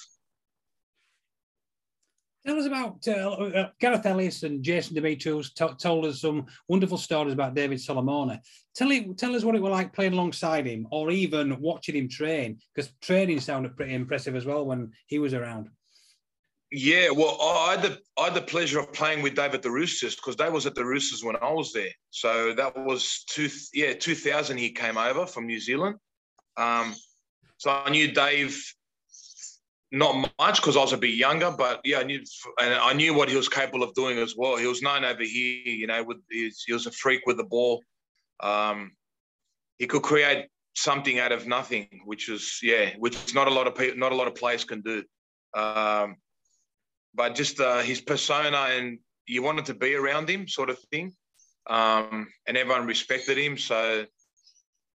[2.44, 6.98] Tell us about uh, uh, Gareth Ellis and Jason Demetriou t- told us some wonderful
[6.98, 8.40] stories about David Solomona.
[8.74, 12.58] Tell, tell us what it was like playing alongside him or even watching him train,
[12.74, 15.68] because training sounded pretty impressive as well when he was around.
[16.72, 20.16] Yeah, well, I had the I had the pleasure of playing with David the Roosters
[20.16, 21.90] because Dave was at the Roosters when I was there.
[22.10, 24.56] So that was two yeah two thousand.
[24.56, 25.96] He came over from New Zealand.
[26.56, 26.94] Um,
[27.58, 28.58] so I knew Dave
[29.92, 32.20] not much because I was a bit younger, but yeah, I knew
[32.60, 34.56] and I knew what he was capable of doing as well.
[34.56, 37.82] He was known over here, you know, with he was a freak with the ball.
[38.42, 38.92] Um,
[39.78, 43.76] he could create something out of nothing, which is yeah, which not a lot of
[43.76, 45.04] people, not a lot of players can do.
[45.54, 46.16] Um,
[47.14, 51.14] but just uh, his persona and you wanted to be around him, sort of thing.
[51.68, 53.56] um, and everyone respected him.
[53.56, 54.06] So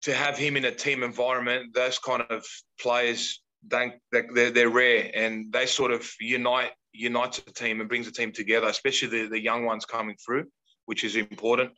[0.03, 2.47] to have him in a team environment, those kind of
[2.81, 8.07] players, don't, they're, they're rare, and they sort of unite unites the team and brings
[8.07, 10.47] the team together, especially the, the young ones coming through,
[10.87, 11.71] which is important.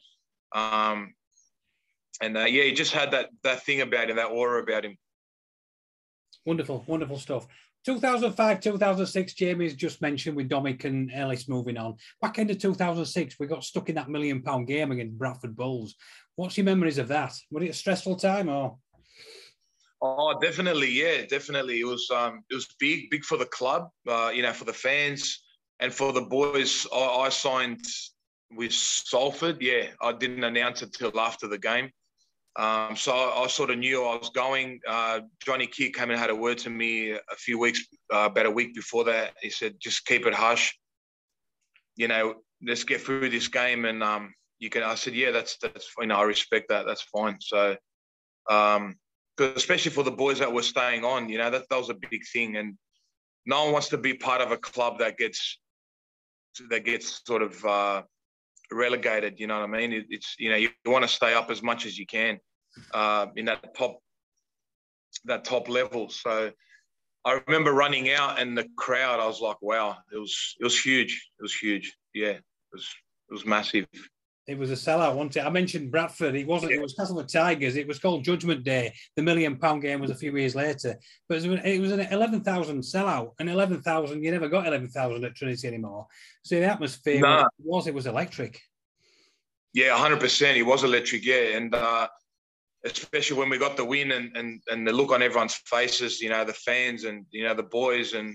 [0.54, 1.14] Um,
[2.22, 4.96] and uh, yeah, he just had that that thing about him, that aura about him.
[6.46, 7.46] Wonderful, wonderful stuff.
[7.84, 11.96] 2005, 2006, Jamie's just mentioned with Dominic and Ellis moving on.
[12.20, 15.94] Back into 2006, we got stuck in that million pound game against Bradford Bulls.
[16.36, 17.34] What's your memories of that?
[17.50, 18.76] Was it a stressful time or?
[20.00, 21.80] Oh, definitely, yeah, definitely.
[21.80, 24.72] It was um, it was big, big for the club, uh, you know, for the
[24.72, 25.42] fans
[25.80, 26.86] and for the boys.
[26.94, 27.84] I, I signed
[28.52, 29.60] with Salford.
[29.60, 31.90] Yeah, I didn't announce it till after the game.
[32.56, 34.80] Um, so I, I, sort of knew I was going.
[34.86, 38.46] Uh, Johnny Kear came and had a word to me a few weeks, uh, about
[38.46, 39.34] a week before that.
[39.40, 40.76] He said, "Just keep it hush.
[41.96, 42.34] You know,
[42.66, 44.82] let's get through this game." And um, you can.
[44.82, 45.88] I said, "Yeah, that's that's.
[46.00, 46.86] You know, I respect that.
[46.86, 47.76] That's fine." So,
[48.50, 48.96] um,
[49.40, 52.22] especially for the boys that were staying on, you know, that, that was a big
[52.32, 52.56] thing.
[52.56, 52.76] And
[53.46, 55.58] no one wants to be part of a club that gets
[56.70, 58.02] that gets sort of uh,
[58.72, 59.38] relegated.
[59.38, 59.92] You know what I mean?
[59.92, 62.38] It, it's you know you want to stay up as much as you can
[62.92, 63.98] uh, in that top
[65.24, 66.08] that top level.
[66.10, 66.50] So
[67.24, 69.20] I remember running out and the crowd.
[69.20, 71.28] I was like, wow, it was it was huge.
[71.38, 71.96] It was huge.
[72.14, 72.88] Yeah, it was
[73.30, 73.86] it was massive.
[74.48, 75.44] It was a sellout, wasn't it?
[75.44, 76.34] I mentioned Bradford.
[76.34, 76.72] It wasn't.
[76.72, 77.76] It was Castleford Tigers.
[77.76, 78.94] It was called Judgment Day.
[79.14, 80.96] The million pound game was a few years later,
[81.28, 83.32] but it was an eleven thousand sellout.
[83.38, 86.06] And eleven thousand, you never got eleven thousand at Trinity anymore.
[86.44, 87.46] So the atmosphere nah.
[87.62, 88.58] was it was electric.
[89.74, 90.56] Yeah, hundred percent.
[90.56, 91.26] It was electric.
[91.26, 92.08] Yeah, and uh,
[92.86, 96.22] especially when we got the win and, and and the look on everyone's faces.
[96.22, 98.34] You know, the fans and you know the boys and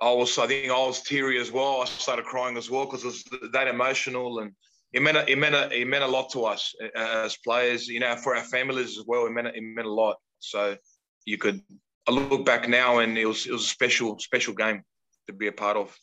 [0.00, 0.36] I was.
[0.38, 1.82] I think I was teary as well.
[1.82, 4.50] I started crying as well because it was that emotional and
[4.92, 7.88] it meant a, it meant a, it meant a lot to us uh, as players.
[7.88, 9.26] You know, for our families as well.
[9.26, 10.16] It meant it meant a lot.
[10.40, 10.76] So
[11.24, 11.62] you could
[12.08, 14.82] I look back now and it was it was a special special game
[15.26, 15.96] to be a part of.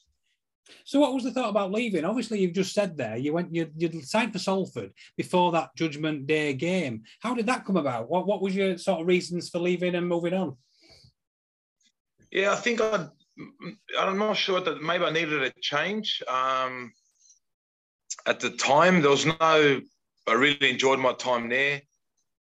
[0.85, 2.05] So, what was the thought about leaving?
[2.05, 6.27] Obviously, you've just said there you went you you signed for Salford before that Judgment
[6.27, 7.03] Day game.
[7.19, 8.09] How did that come about?
[8.09, 10.55] What what was your sort of reasons for leaving and moving on?
[12.31, 13.07] Yeah, I think I
[13.97, 16.21] I'm not sure that maybe I needed a change.
[16.27, 16.93] Um,
[18.25, 19.81] at the time, there was no.
[20.27, 21.81] I really enjoyed my time there.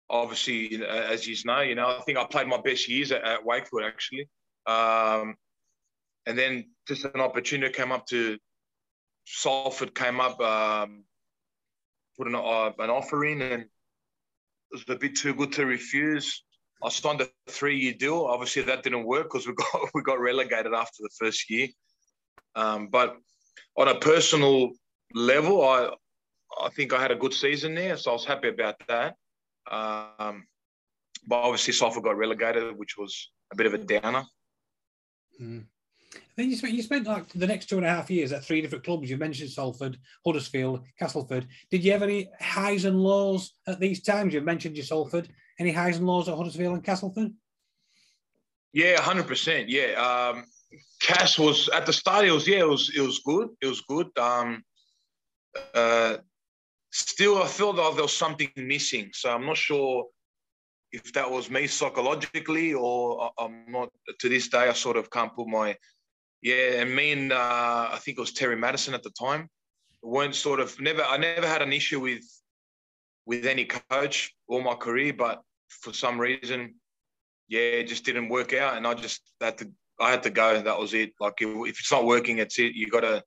[0.10, 3.46] Obviously, as you know, you know, I think I played my best years at, at
[3.46, 4.30] Wakefield actually.
[4.66, 5.36] Um,
[6.26, 8.38] and then just an opportunity came up to
[9.26, 11.04] Salford came up, um,
[12.18, 13.70] put an, uh, an offer in, and it
[14.72, 16.44] was a bit too good to refuse.
[16.84, 18.26] I signed a three-year deal.
[18.26, 21.68] Obviously, that didn't work because we got we got relegated after the first year.
[22.56, 23.16] Um, but
[23.78, 24.72] on a personal
[25.14, 25.90] level, I
[26.62, 29.16] I think I had a good season there, so I was happy about that.
[29.70, 30.46] Um,
[31.28, 34.24] but obviously, Salford got relegated, which was a bit of a downer.
[35.42, 35.66] Mm.
[36.36, 38.62] Then you spent you spent like the next two and a half years at three
[38.62, 39.10] different clubs.
[39.10, 41.48] You mentioned Salford, Huddersfield, Castleford.
[41.72, 44.34] Did you have any highs and lows at these times?
[44.34, 45.30] You mentioned your Salford.
[45.60, 47.32] Any highs and lows at Huddersfield and Castleford?
[48.74, 49.70] Yeah, hundred percent.
[49.70, 49.94] Yeah,
[50.34, 50.46] um,
[51.00, 52.26] Cass was at the start.
[52.26, 53.50] It was yeah, it was it was good.
[53.62, 54.16] It was good.
[54.18, 54.64] Um,
[55.74, 56.18] uh,
[56.92, 59.10] still, I feel that there was something missing.
[59.14, 60.06] So I'm not sure
[60.92, 63.90] if that was me psychologically or I'm not.
[64.20, 65.76] To this day, I sort of can't put my
[66.42, 69.50] yeah, and me and uh, I think it was Terry Matterson at the time
[70.04, 71.04] weren't sort of never.
[71.04, 72.24] I never had an issue with
[73.26, 76.76] with any coach all my career, but for some reason,
[77.48, 79.72] yeah, it just didn't work out, and I just had to.
[80.00, 80.62] I had to go.
[80.62, 81.14] That was it.
[81.20, 82.74] Like if it's not working, it's it.
[82.74, 83.24] You got to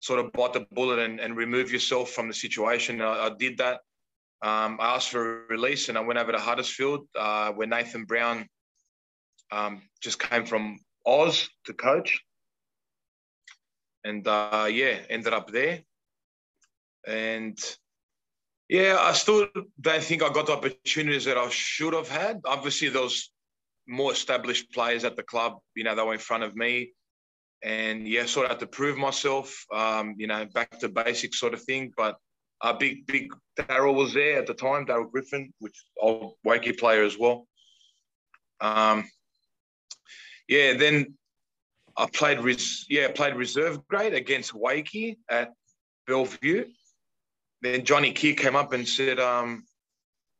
[0.00, 3.00] sort of bite the bullet and, and remove yourself from the situation.
[3.00, 3.80] I, I did that.
[4.42, 8.04] Um, I asked for a release, and I went over to Huddersfield, uh, where Nathan
[8.04, 8.48] Brown
[9.52, 12.20] um, just came from Oz to coach
[14.04, 15.80] and uh, yeah, ended up there.
[17.06, 17.58] And
[18.68, 19.48] yeah, I still
[19.80, 22.40] don't think I got the opportunities that I should have had.
[22.44, 23.30] Obviously, those
[23.86, 26.92] more established players at the club, you know, they were in front of me.
[27.62, 31.54] And yeah, sort of had to prove myself, um, you know, back to basics sort
[31.54, 31.92] of thing.
[31.96, 32.16] But
[32.62, 37.04] a big, big Darrell was there at the time, Darrell Griffin, which old Wakey player
[37.04, 37.46] as well.
[38.60, 39.08] Um,
[40.48, 41.14] yeah, then
[41.96, 45.52] I played res- yeah played reserve grade against Wakey at
[46.06, 46.66] Belle Vue.
[47.62, 49.64] Then Johnny Kear came up and said, um,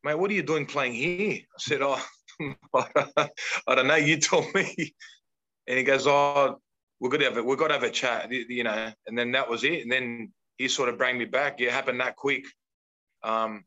[0.03, 2.03] "Mate, what are you doing playing here?" I said, "Oh,
[2.75, 3.95] I don't know.
[3.95, 4.93] You told me."
[5.67, 6.59] And he goes, "Oh,
[7.01, 9.65] we're gonna have a, we're gonna have a chat, you know." And then that was
[9.65, 9.81] it.
[9.81, 11.59] And then he sort of brought me back.
[11.59, 12.45] It happened that quick.
[13.23, 13.65] Um,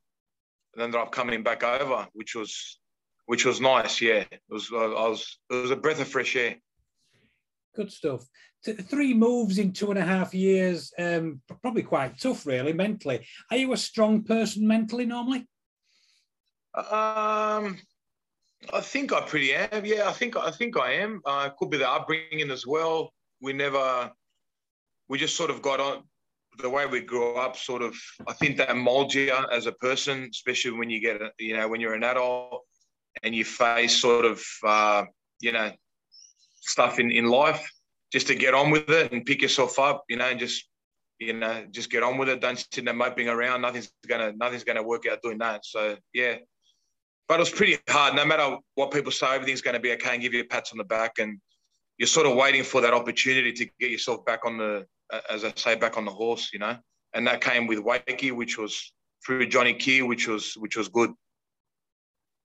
[0.75, 2.79] and ended up coming back over, which was
[3.27, 4.01] which was nice.
[4.01, 4.71] Yeah, it was.
[4.73, 5.39] I was.
[5.51, 6.57] It was a breath of fresh air.
[7.75, 8.25] Good stuff.
[8.65, 10.93] Three moves in two and a half years.
[10.99, 13.27] Um, probably quite tough, really, mentally.
[13.51, 15.47] Are you a strong person mentally normally?
[16.75, 17.79] Um,
[18.73, 19.85] I think I pretty am.
[19.85, 21.21] Yeah, I think I think I am.
[21.25, 23.13] Uh, could be the upbringing as well.
[23.45, 24.11] We never,
[25.09, 26.03] we just sort of got on
[26.59, 27.57] the way we grew up.
[27.57, 27.95] Sort of,
[28.27, 31.81] I think that molds you as a person, especially when you get, you know, when
[31.81, 32.63] you're an adult
[33.23, 35.05] and you face sort of, uh,
[35.41, 35.71] you know,
[36.63, 37.65] stuff in in life.
[38.13, 40.69] Just to get on with it and pick yourself up, you know, and just
[41.19, 42.41] you know, just get on with it.
[42.41, 43.63] Don't sit there moping around.
[43.63, 45.65] Nothing's gonna nothing's gonna work out doing that.
[45.65, 46.37] So yeah,
[47.29, 48.15] but it was pretty hard.
[48.15, 50.85] No matter what people say, everything's to be okay and give you pats on the
[50.85, 51.41] back, and
[51.99, 54.87] you're sort of waiting for that opportunity to get yourself back on the,
[55.31, 56.77] as I say, back on the horse, you know.
[57.15, 58.93] And that came with Wakey, which was
[59.25, 61.13] through Johnny Kear, which was which was good.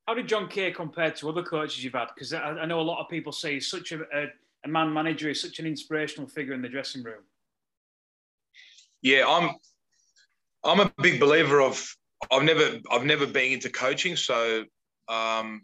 [0.07, 2.07] How did John Kear compare to other coaches you've had?
[2.13, 4.25] Because I, I, know a lot of people say he's such a, a,
[4.65, 7.23] a man manager, he's such an inspirational figure in the dressing room.
[9.01, 9.55] Yeah, I'm
[10.63, 11.95] I'm a big believer of
[12.31, 14.65] I've never I've never been into coaching, so
[15.07, 15.61] um,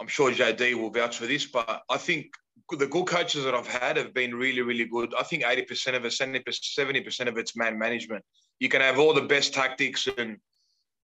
[0.00, 1.46] I'm sure JD will vouch for this.
[1.46, 2.32] But I think
[2.78, 5.14] the good coaches that I've had have been really, really good.
[5.18, 8.24] I think 80% of it, 70% of it's man management.
[8.60, 10.38] You can have all the best tactics and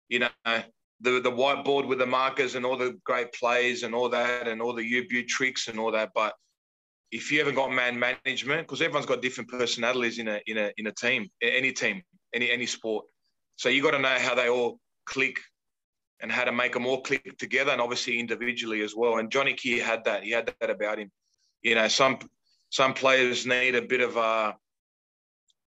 [0.08, 4.08] you know the the whiteboard with the markers and all the great plays and all
[4.08, 6.34] that and all the U tricks and all that, but
[7.10, 10.72] if you haven't got man management, because everyone's got different personalities in a in a
[10.76, 12.02] in a team, any team,
[12.34, 13.06] any any sport.
[13.56, 15.38] So you got to know how they all click
[16.20, 19.18] and how to make them all click together and obviously individually as well.
[19.18, 20.22] And Johnny Kear had that.
[20.24, 21.10] He had that about him.
[21.62, 22.18] You know, some
[22.70, 24.56] some players need a bit of a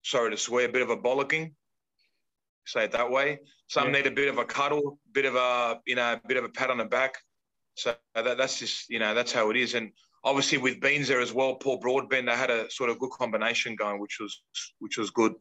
[0.03, 1.53] sorry to swear, a bit of a bollocking.
[2.65, 3.39] Say it that way.
[3.67, 3.93] Some yeah.
[3.93, 6.49] need a bit of a cuddle, bit of a you know, a bit of a
[6.49, 7.15] pat on the back.
[7.75, 9.73] So that, that's just you know that's how it is.
[9.73, 9.91] And
[10.23, 13.75] obviously with Beans there as well, Paul Broadbent, they had a sort of good combination
[13.75, 14.41] going, which was
[14.79, 15.33] which was good.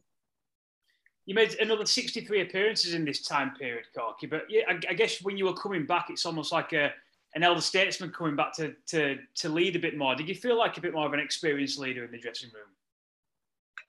[1.25, 4.25] You made another 63 appearances in this time period, Corky.
[4.25, 6.91] But yeah, I, I, guess when you were coming back, it's almost like a,
[7.35, 10.15] an elder statesman coming back to, to, to lead a bit more.
[10.15, 12.65] Did you feel like a bit more of an experienced leader in the dressing room?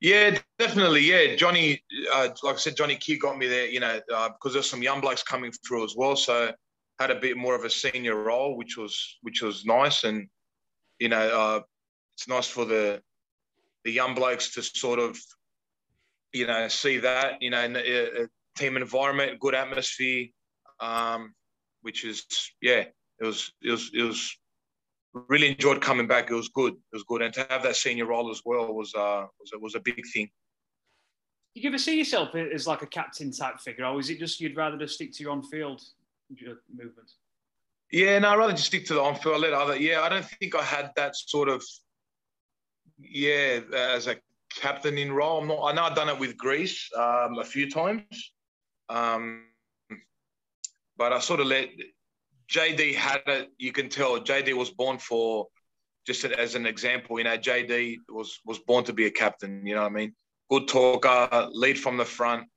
[0.01, 1.03] Yeah, definitely.
[1.03, 1.83] Yeah, Johnny,
[2.15, 4.83] uh, like I said, Johnny Kear got me there, you know, uh, because there's some
[4.83, 6.17] young blokes coming through as well.
[6.17, 6.53] So
[6.99, 10.29] had a bit more of a senior role, which was which was nice, and
[10.99, 11.61] you know, uh,
[12.15, 13.03] it's nice for the
[13.85, 15.19] the young blokes to sort of
[16.33, 20.27] you know, see that, you know, in a team environment, good atmosphere,
[20.81, 21.35] um,
[21.83, 22.25] which is,
[22.61, 22.85] yeah,
[23.21, 24.37] it was, it was, it was
[25.29, 26.31] really enjoyed coming back.
[26.31, 26.73] It was good.
[26.73, 27.23] It was good.
[27.23, 30.31] And to have that senior role as well was, uh, was, was a big thing.
[31.55, 34.57] You ever see yourself as like a captain type figure, or is it just you'd
[34.57, 35.83] rather just stick to your on-field
[36.31, 37.11] movement?
[37.91, 39.35] Yeah, no, I'd rather just stick to the on-field.
[39.35, 39.77] I let other.
[39.77, 41.65] Yeah, I don't think I had that sort of.
[43.01, 44.17] Yeah, as a
[44.55, 45.41] captain in role.
[45.41, 48.33] I'm not, I know I've done it with Greece um, a few times,
[48.89, 49.45] um,
[50.97, 51.69] but I sort of let
[52.53, 53.51] JD had it.
[53.59, 55.47] You can tell JD was born for
[56.07, 57.19] just as an example.
[57.19, 59.65] You know, JD was was born to be a captain.
[59.65, 60.15] You know what I mean?
[60.51, 62.49] Good talker, lead from the front.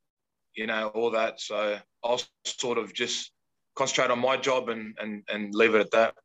[0.56, 1.40] You know all that.
[1.40, 3.32] So I'll sort of just
[3.76, 6.16] concentrate on my job and and and leave it at that.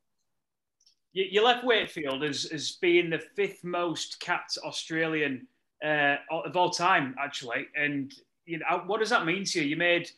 [1.13, 5.49] You left Wakefield as, as being the fifth most capped Australian
[5.85, 7.67] uh, of all time, actually.
[7.75, 8.13] And
[8.45, 9.71] you know, what does that mean to you?
[9.71, 10.11] You made,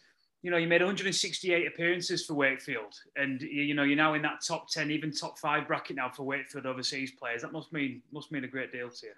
[0.42, 4.40] you know, you made 168 appearances for Wakefield, and you know, you're now in that
[4.46, 7.42] top 10, even top five bracket now for Wakefield overseas players.
[7.42, 9.12] That must mean must mean a great deal to you.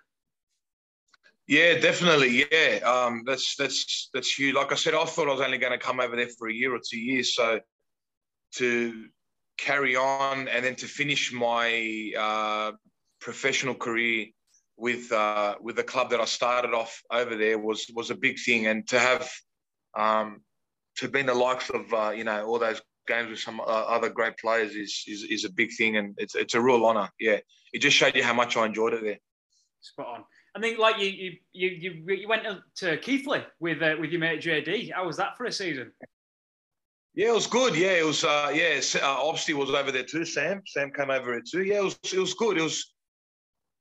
[1.46, 2.46] Yeah, definitely.
[2.50, 4.54] Yeah, um, that's that's that's huge.
[4.54, 6.52] Like I said, I thought I was only going to come over there for a
[6.52, 7.60] year or two years, so
[8.54, 9.06] to
[9.58, 12.72] carry on and then to finish my uh,
[13.20, 14.26] professional career
[14.76, 18.38] with uh, with the club that I started off over there was was a big
[18.40, 19.30] thing, and to have
[19.96, 20.40] um,
[20.96, 23.64] to be in the likes of uh, you know all those games with some uh,
[23.64, 27.10] other great players is, is is a big thing, and it's it's a real honour.
[27.18, 27.38] Yeah,
[27.72, 29.18] it just showed you how much I enjoyed it there.
[29.80, 30.24] Spot on.
[30.54, 32.44] I think like you you you you, you went
[32.76, 34.92] to Keighley with uh, with your mate JD.
[34.92, 35.92] How was that for a season?
[37.14, 37.74] Yeah, it was good.
[37.74, 38.24] Yeah, it was.
[38.24, 40.24] Uh, yeah, uh, obviously was over there too.
[40.24, 41.62] Sam, Sam came over there too.
[41.62, 41.98] Yeah, it was.
[42.12, 42.58] It was good.
[42.58, 42.92] It was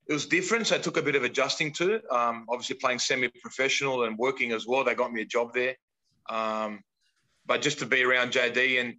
[0.07, 0.67] it was different.
[0.67, 2.01] So I took a bit of adjusting to.
[2.13, 5.75] Um, obviously, playing semi-professional and working as well, they got me a job there.
[6.29, 6.81] Um,
[7.45, 8.95] but just to be around JD and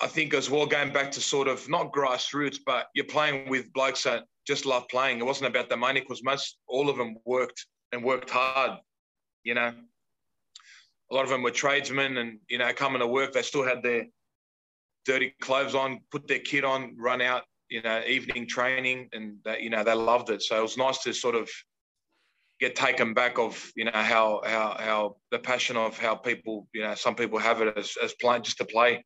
[0.00, 3.72] I think as well going back to sort of not grassroots, but you're playing with
[3.72, 5.18] blokes that just love playing.
[5.18, 8.78] It wasn't about the money because most all of them worked and worked hard,
[9.42, 9.72] you know.
[11.10, 13.82] a lot of them were tradesmen, and you know, coming to work, they still had
[13.82, 14.06] their
[15.04, 19.62] dirty clothes on, put their kit on, run out, you know, evening training, and that
[19.62, 20.42] you know they loved it.
[20.42, 21.48] So it was nice to sort of
[22.60, 26.82] get taken back of you know how how how the passion of how people you
[26.82, 29.04] know some people have it as as playing just to play.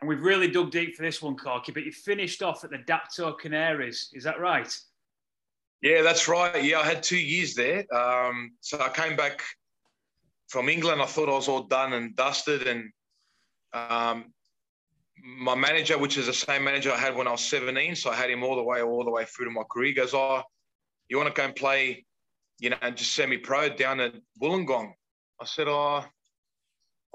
[0.00, 1.72] And we've really dug deep for this one, Corky.
[1.72, 4.70] But you finished off at the Dapto Canaries, is that right?
[5.80, 6.62] Yeah, that's right.
[6.62, 7.86] Yeah, I had two years there.
[7.94, 9.42] Um, so I came back
[10.48, 11.00] from England.
[11.00, 12.90] I thought I was all done and dusted, and
[13.72, 14.32] um,
[15.24, 18.16] my manager, which is the same manager I had when I was 17, so I
[18.16, 19.94] had him all the way, all the way through to my career.
[19.94, 20.42] Goes, "Oh,
[21.08, 22.04] you want to go and play,
[22.58, 24.92] you know, and just semi-pro down at Wollongong?"
[25.40, 26.04] I said, "Oh,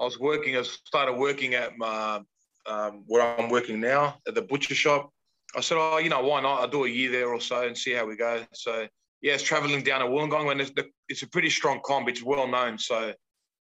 [0.00, 0.56] I was working.
[0.56, 2.20] I started working at my
[2.66, 5.10] um, where I'm working now at the butcher shop.
[5.56, 6.60] I said, "Oh, you know, why not?
[6.60, 8.86] I'll do a year there or so and see how we go." So
[9.22, 10.72] yeah, it's traveling down to Wollongong, and it's,
[11.08, 12.08] it's a pretty strong comp.
[12.08, 13.14] It's well known, so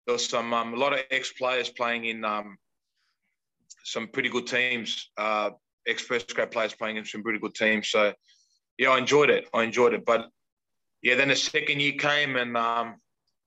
[0.07, 2.57] there's some um, a lot of ex players playing in um,
[3.83, 5.51] some pretty good teams, uh,
[5.87, 7.89] ex first grade players playing in some pretty good teams.
[7.89, 8.13] So,
[8.77, 9.47] yeah, I enjoyed it.
[9.53, 10.05] I enjoyed it.
[10.05, 10.29] But
[11.01, 12.95] yeah, then the second year came, and um,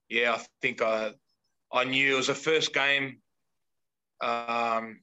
[0.09, 1.13] yeah, I think I
[1.73, 3.19] I knew it was the first game.
[4.23, 5.01] Um,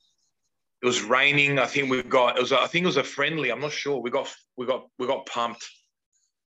[0.82, 1.60] it was raining.
[1.60, 2.52] I think we got it was.
[2.52, 3.52] I think it was a friendly.
[3.52, 4.02] I'm not sure.
[4.02, 5.66] We got we got we got pumped.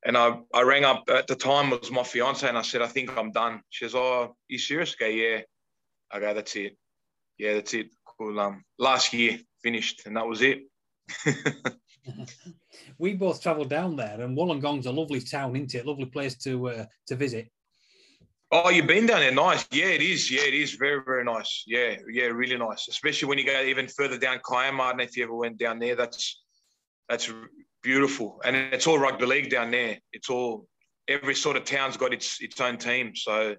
[0.05, 2.87] And I, I rang up at the time was my fiance and I said, I
[2.87, 3.61] think I'm done.
[3.71, 4.93] She says, Oh, you serious?
[4.95, 5.41] Go, yeah.
[6.11, 6.77] I that's it.
[7.39, 7.87] Yeah, that's it
[8.17, 8.39] cool.
[8.39, 10.63] Um, last year finished, and that was it.
[12.97, 15.85] we both travelled down there, and Wollongong's a lovely town, isn't it?
[15.85, 17.49] Lovely place to uh, to visit.
[18.49, 19.31] Oh, you've been down there?
[19.31, 19.67] Nice.
[19.71, 20.31] Yeah, it is.
[20.31, 21.63] Yeah, it is very, very nice.
[21.67, 22.87] Yeah, yeah, really nice.
[22.87, 24.93] Especially when you go even further down Kiama.
[24.95, 25.95] Know if you ever went down there.
[25.95, 26.43] That's
[27.09, 27.31] that's
[27.83, 29.97] beautiful, and it's all rugby league down there.
[30.13, 30.67] It's all
[31.07, 33.15] every sort of town's got its its own team.
[33.15, 33.55] So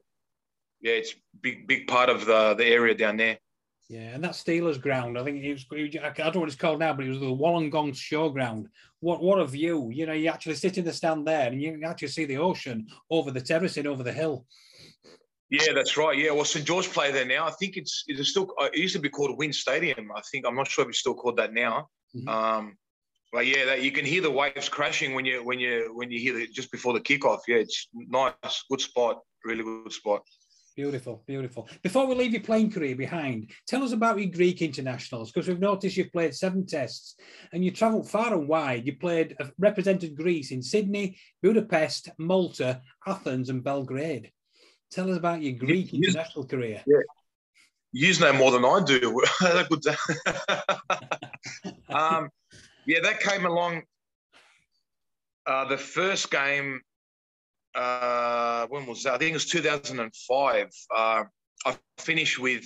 [0.80, 3.38] yeah, it's big big part of the the area down there.
[3.88, 6.80] Yeah, and that Steelers ground, I think it was, I don't know what it's called
[6.80, 8.66] now, but it was the Wollongong Showground.
[9.00, 9.90] What what a view.
[9.90, 12.36] You know, you actually sit in the stand there and you can actually see the
[12.36, 14.44] ocean over the terracing, over the hill.
[15.50, 16.18] Yeah, that's right.
[16.18, 17.46] Yeah, well, St George play there now.
[17.46, 20.10] I think it's it's still uh, it used to be called WIN Stadium.
[20.14, 21.88] I think I'm not sure if it's still called that now.
[22.14, 22.28] Mm-hmm.
[22.28, 22.76] Um,
[23.32, 26.20] but yeah, that, you can hear the waves crashing when you when you when you
[26.20, 27.40] hear it just before the kickoff.
[27.48, 30.22] Yeah, it's nice, good spot, really good spot.
[30.78, 31.68] Beautiful, beautiful.
[31.82, 35.58] Before we leave your playing career behind, tell us about your Greek internationals because we've
[35.58, 37.16] noticed you've played seven tests
[37.52, 38.86] and you travelled far and wide.
[38.86, 44.30] You played, uh, represented Greece in Sydney, Budapest, Malta, Athens, and Belgrade.
[44.92, 46.80] Tell us about your Greek you, international career.
[46.86, 46.98] Yeah.
[47.90, 49.20] You know more than I do.
[51.88, 52.30] um,
[52.86, 53.82] yeah, that came along.
[55.44, 56.82] Uh, the first game
[57.74, 59.14] uh, when was that?
[59.14, 60.70] I think it was 2005.
[60.94, 61.24] Uh,
[61.66, 62.64] I finished with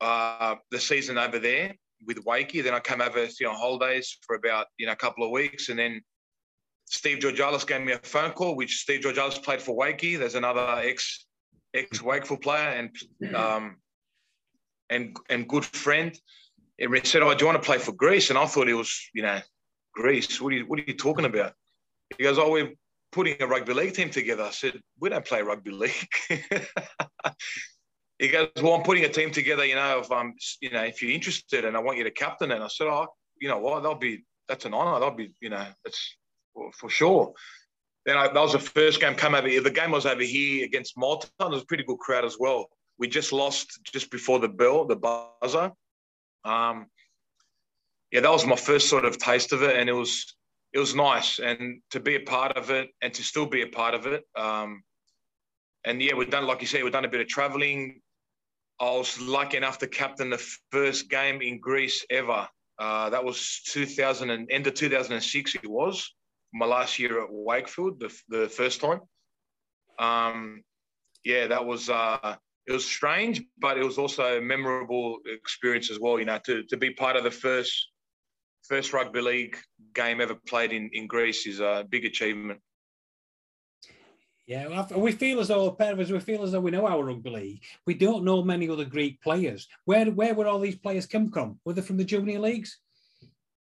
[0.00, 1.74] uh, the season over there
[2.06, 2.62] with Wakey.
[2.62, 5.68] Then I came over you know holidays for about you know a couple of weeks,
[5.68, 6.02] and then
[6.86, 10.18] Steve Georgalis gave me a phone call, which Steve Georgalis played for Wakey.
[10.18, 11.26] There's another ex
[11.74, 13.76] ex Wakefield player and um,
[14.90, 16.18] and and good friend.
[16.78, 19.10] And said, "Oh, do you want to play for Greece?" And I thought it was
[19.14, 19.40] you know
[19.94, 20.40] Greece.
[20.40, 21.54] What are you what are you talking about?
[22.16, 22.72] He goes, "Oh, we're
[23.16, 24.42] putting a rugby league team together.
[24.42, 26.08] I said, we don't play rugby league.
[28.18, 31.00] he goes, well, I'm putting a team together, you know, if I'm, you know, if
[31.00, 32.60] you're interested and I want you to captain it.
[32.60, 33.06] I said, oh,
[33.40, 35.00] you know what, that'll be, that's an honor.
[35.00, 36.16] That'll be, you know, that's
[36.52, 37.32] for, for sure.
[38.04, 39.62] Then I, that was the first game come over here.
[39.62, 41.30] The game was over here against Malta.
[41.38, 42.66] There was a pretty good crowd as well.
[42.98, 45.72] We just lost just before the bell, the buzzer.
[46.44, 46.86] Um,
[48.12, 49.78] yeah, that was my first sort of taste of it.
[49.78, 50.35] And it was,
[50.76, 53.66] it was nice and to be a part of it and to still be a
[53.66, 54.24] part of it.
[54.36, 54.82] Um,
[55.86, 58.02] and yeah, we've done, like you said, we've done a bit of traveling.
[58.78, 62.46] I was lucky enough to captain the first game in Greece ever.
[62.78, 65.54] Uh, that was 2000 and end of 2006.
[65.54, 66.14] It was
[66.52, 69.00] my last year at Wakefield, the, the first time.
[69.98, 70.62] Um,
[71.24, 75.98] yeah, that was uh, it was strange, but it was also a memorable experience as
[75.98, 76.18] well.
[76.18, 77.88] You know, to to be part of the first
[78.68, 79.56] first rugby league
[79.94, 82.60] game ever played in, in Greece is a big achievement.
[84.46, 87.62] Yeah, we feel as though, as we feel as though we know our rugby league.
[87.84, 89.66] We don't know many other Greek players.
[89.86, 91.58] Where where would all these players come from?
[91.64, 92.78] Were they from the junior leagues?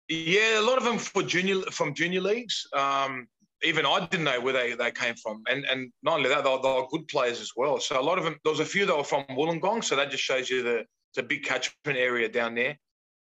[0.07, 2.67] Yeah, a lot of them for junior from junior leagues.
[2.73, 3.27] Um,
[3.63, 6.61] even I didn't know where they, they came from, and and not only that, they're,
[6.61, 7.79] they were good players as well.
[7.79, 10.11] So a lot of them, there was a few that were from Wollongong, so that
[10.11, 10.85] just shows you the
[11.17, 12.77] a big catchment area down there.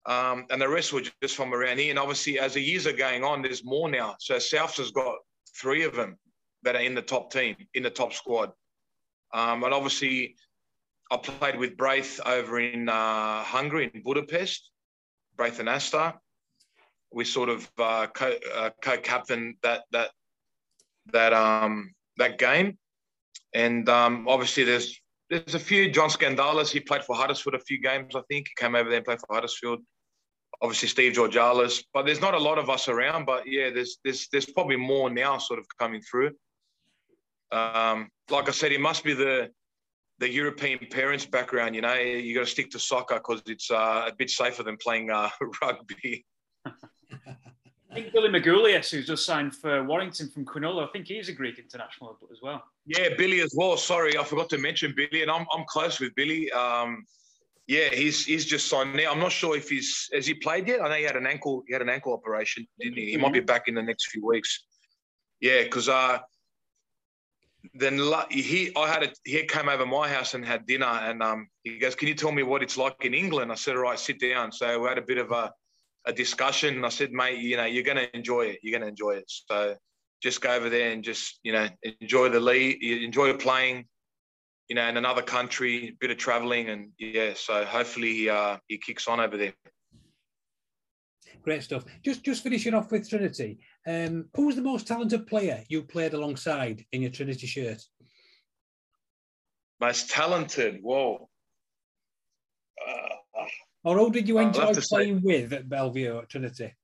[0.07, 1.91] Um, and the rest were just from around here.
[1.91, 4.15] And obviously, as the years are going on, there's more now.
[4.21, 5.17] So Souths has got
[5.61, 6.17] three of them
[6.63, 8.53] that are in the top team, in the top squad.
[9.35, 10.37] Um, and obviously,
[11.11, 14.71] I played with Braith over in uh, Hungary, in Budapest,
[15.37, 16.15] Braith Anasta.
[17.13, 20.11] We sort of uh, co- uh, that that
[21.13, 22.79] that um, that game,
[23.55, 25.01] and um, obviously there's
[25.31, 26.71] there's a few John Skandalis.
[26.71, 28.49] He played for Huddersfield a few games, I think.
[28.49, 29.81] He came over there and played for Huddersfield.
[30.63, 33.27] Obviously Steve Georgalis, but there's not a lot of us around.
[33.27, 36.31] But yeah, there's there's there's probably more now, sort of coming through.
[37.53, 39.51] Um, like I said, it must be the
[40.19, 41.75] the European parents' background.
[41.75, 44.77] You know, you got to stick to soccer because it's uh, a bit safer than
[44.79, 45.29] playing uh,
[45.63, 46.25] rugby.
[46.65, 51.33] I think Billy Magoulias, who's just signed for Warrington from Cronulla, I think he's a
[51.33, 52.63] Greek international as well.
[52.85, 53.77] Yeah, Billy as well.
[53.77, 56.51] Sorry, I forgot to mention Billy, and I'm, I'm close with Billy.
[56.53, 57.07] Um,
[57.67, 59.11] yeah, he's he's just signed now.
[59.11, 60.81] I'm not sure if he's has he played yet.
[60.81, 63.11] I know he had an ankle he had an ankle operation, didn't he?
[63.11, 64.65] He might be back in the next few weeks.
[65.41, 66.19] Yeah, because uh,
[67.75, 67.99] then
[68.31, 71.79] he I had a he came over my house and had dinner, and um, he
[71.79, 74.21] goes, "Can you tell me what it's like in England?" I said, "All right, sit
[74.21, 75.53] down." So we had a bit of a
[76.07, 76.77] a discussion.
[76.77, 78.61] And I said, "Mate, you know, you're going to enjoy it.
[78.63, 79.75] You're going to enjoy it." So
[80.23, 81.69] just go over there and just you know
[82.01, 83.87] enjoy the league, enjoy playing,
[84.69, 87.35] you know, in another country, a bit of traveling, and yeah.
[87.35, 89.55] So hopefully uh, he kicks on over there.
[91.43, 91.85] Great stuff.
[92.05, 93.59] Just just finishing off with Trinity.
[93.87, 97.81] Um, who was the most talented player you played alongside in your Trinity shirt?
[99.81, 100.79] Most talented.
[100.83, 101.29] Whoa.
[102.85, 103.45] Uh,
[103.85, 105.25] or who did you enjoy playing say...
[105.25, 106.75] with at Belle Vue at Trinity?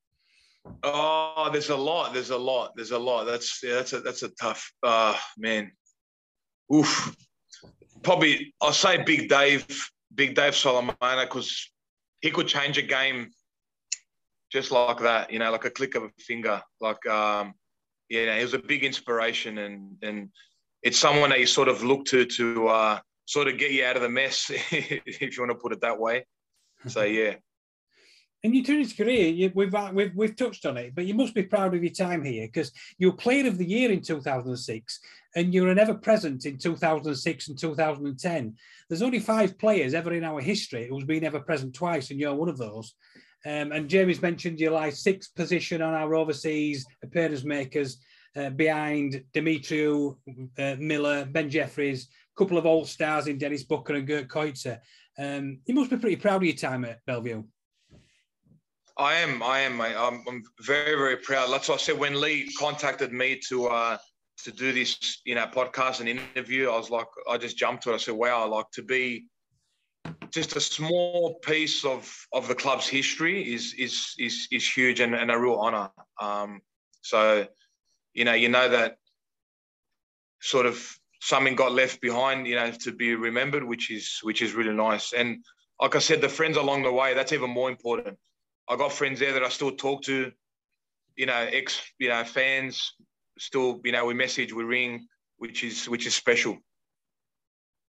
[0.85, 2.15] Oh, there's a lot.
[2.15, 2.73] There's a lot.
[2.77, 3.25] There's a lot.
[3.25, 5.73] That's yeah, that's a that's a tough uh man.
[6.73, 7.17] Oof.
[8.03, 9.67] Probably I'll say Big Dave,
[10.15, 11.71] Big Dave Solomona, because
[12.21, 13.31] he could change a game
[14.51, 16.61] just like that, you know, like a click of a finger.
[16.81, 17.55] Like um
[18.09, 20.29] yeah, he was a big inspiration and and
[20.83, 23.97] it's someone that you sort of look to to uh sort of get you out
[23.97, 26.27] of the mess, if you want to put it that way.
[26.89, 27.37] So yeah
[28.43, 31.35] in your tennis career, you, we've, uh, we've we've touched on it, but you must
[31.35, 35.01] be proud of your time here because you were Player of the Year in 2006,
[35.37, 38.57] and you were ever present in 2006 and 2010.
[38.89, 42.35] There's only five players ever in our history who's been ever present twice, and you're
[42.35, 42.95] one of those.
[43.45, 47.99] Um, and Jamie's mentioned you lie sixth position on our overseas appearance makers
[48.37, 50.17] uh, behind Demetriou,
[50.59, 54.81] uh, Miller, Ben Jeffries, a couple of old stars in Dennis Booker and Gert Coetzer.
[55.19, 57.45] Um, you must be pretty proud of your time at Belle Vue.
[59.03, 59.43] I am.
[59.43, 59.77] I am.
[59.77, 59.97] Mate.
[59.97, 61.51] I'm, I'm very, very proud.
[61.51, 63.99] That's what I said when Lee contacted me to uh,
[64.45, 66.71] to do this, you know, podcast and interview.
[66.71, 67.95] I was like, I just jumped to it.
[67.95, 69.27] I said, "Wow, like to be
[70.31, 75.17] just a small piece of of the club's history is is is is huge and,
[75.17, 75.91] and a real honor.
[76.21, 76.61] Um,
[77.01, 77.49] so,
[78.15, 78.99] you know, you know that
[80.41, 80.81] sort of
[81.21, 85.13] something got left behind, you know, to be remembered, which is which is really nice.
[85.13, 85.45] And
[85.81, 88.17] like I said, the friends along the way, that's even more important
[88.73, 90.33] I got friends there that I still talk to,
[91.17, 92.95] you know, ex, you know, fans.
[93.39, 95.07] Still, you know, we message, we ring,
[95.37, 96.57] which is which is special.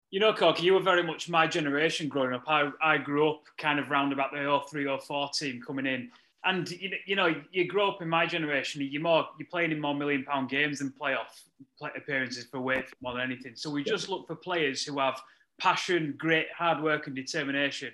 [0.09, 2.43] You know, Corky, you were very much my generation growing up.
[2.47, 6.11] I, I grew up kind of round about the 03 or 04 team coming in.
[6.45, 9.80] And, you, you know, you grow up in my generation, you're, more, you're playing in
[9.80, 11.41] more million pound games than playoff
[11.80, 13.53] play appearances for weight more than anything.
[13.55, 15.19] So we just look for players who have
[15.59, 17.93] passion, great hard work and determination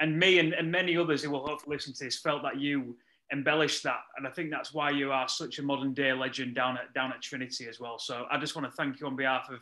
[0.00, 2.96] and me and, and many others who will hopefully listen to this felt that you
[3.32, 6.76] embellished that, and I think that's why you are such a modern day legend down
[6.76, 7.98] at down at Trinity as well.
[7.98, 9.60] So I just want to thank you on behalf of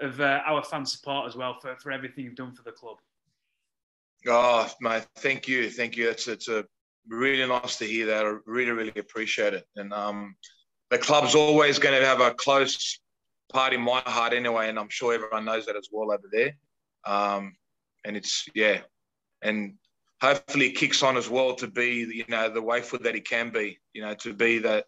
[0.00, 2.96] of uh, our fan support as well for, for everything you've done for the club.
[4.26, 6.08] Oh, mate, thank you, thank you.
[6.08, 6.64] It's it's a
[7.08, 8.24] really nice to hear that.
[8.24, 10.36] I really really appreciate it, and um,
[10.90, 13.00] the club's always going to have a close
[13.52, 16.56] part in my heart anyway, and I'm sure everyone knows that as well over there.
[17.04, 17.56] Um,
[18.04, 18.80] and it's yeah,
[19.42, 19.74] and
[20.20, 23.50] hopefully it kicks on as well to be you know the wafer that he can
[23.50, 24.86] be you know to be that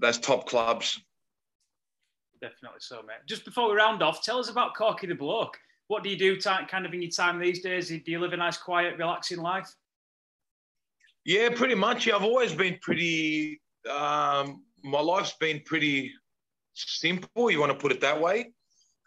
[0.00, 1.00] those top clubs.
[2.40, 3.16] Definitely so mate.
[3.28, 5.58] Just before we round off tell us about corky the bloke.
[5.88, 7.88] What do you do kind of in your time these days?
[7.88, 9.68] Do you live a nice quiet relaxing life?
[11.24, 12.06] Yeah pretty much.
[12.06, 16.12] Yeah, i've always been pretty um, my life's been pretty
[16.74, 18.52] simple you want to put it that way.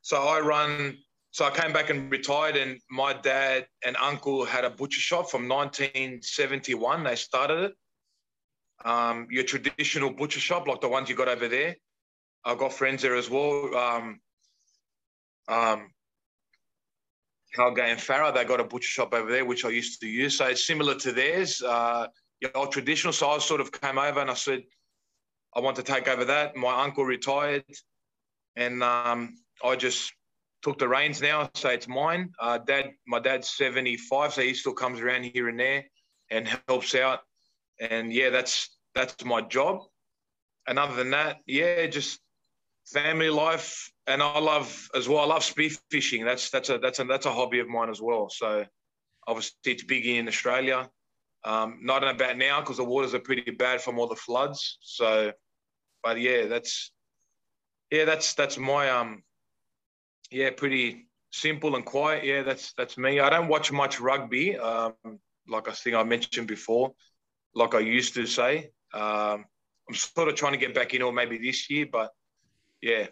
[0.01, 0.97] So i run
[1.35, 5.29] so I came back and retired, and my dad and uncle had a butcher shop
[5.29, 7.03] from 1971.
[7.03, 7.73] They started it.
[8.87, 11.75] Um, your traditional butcher shop, like the ones you got over there.
[12.45, 13.75] I've got friends there as well.
[13.75, 14.21] Um,
[15.49, 15.89] um,
[17.57, 20.37] and Farah, they got a butcher shop over there, which I used to use.
[20.37, 21.61] So it's similar to theirs.
[21.61, 22.07] Uh,
[22.53, 23.11] old traditional.
[23.11, 24.63] So I sort of came over and I said,
[25.53, 26.55] I want to take over that.
[26.55, 27.65] My uncle retired,
[28.55, 30.13] and um, I just
[30.65, 32.33] took the reins now, so it's mine.
[32.39, 35.85] Uh, dad, my dad's 75, so he still comes around here and there
[36.31, 37.19] and helps out.
[37.79, 39.81] And yeah, that's that's my job.
[40.67, 42.19] And other than that, yeah, just
[42.87, 43.91] family life.
[44.07, 45.19] And I love as well.
[45.19, 46.25] I love spear fishing.
[46.25, 48.31] That's that's a that's a that's a hobby of mine as well.
[48.31, 48.65] So
[49.27, 50.89] obviously it's big in Australia.
[51.43, 54.79] Um, not in about now because the waters are pretty bad from all the floods.
[54.81, 55.31] So,
[56.03, 56.91] but yeah, that's
[57.91, 59.21] yeah, that's that's my um
[60.31, 62.23] yeah, pretty simple and quiet.
[62.23, 63.19] Yeah, that's that's me.
[63.19, 64.93] I don't watch much rugby, um,
[65.47, 66.93] like I think I mentioned before,
[67.53, 68.71] like I used to say.
[68.93, 69.45] Um,
[69.87, 72.11] I'm sort of trying to get back in, or maybe this year, but
[72.81, 73.07] yeah.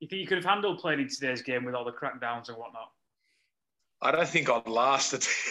[0.00, 2.56] You think you could have handled playing in today's game with all the crackdowns and
[2.58, 2.90] whatnot?
[4.02, 5.26] I don't think I'd last it.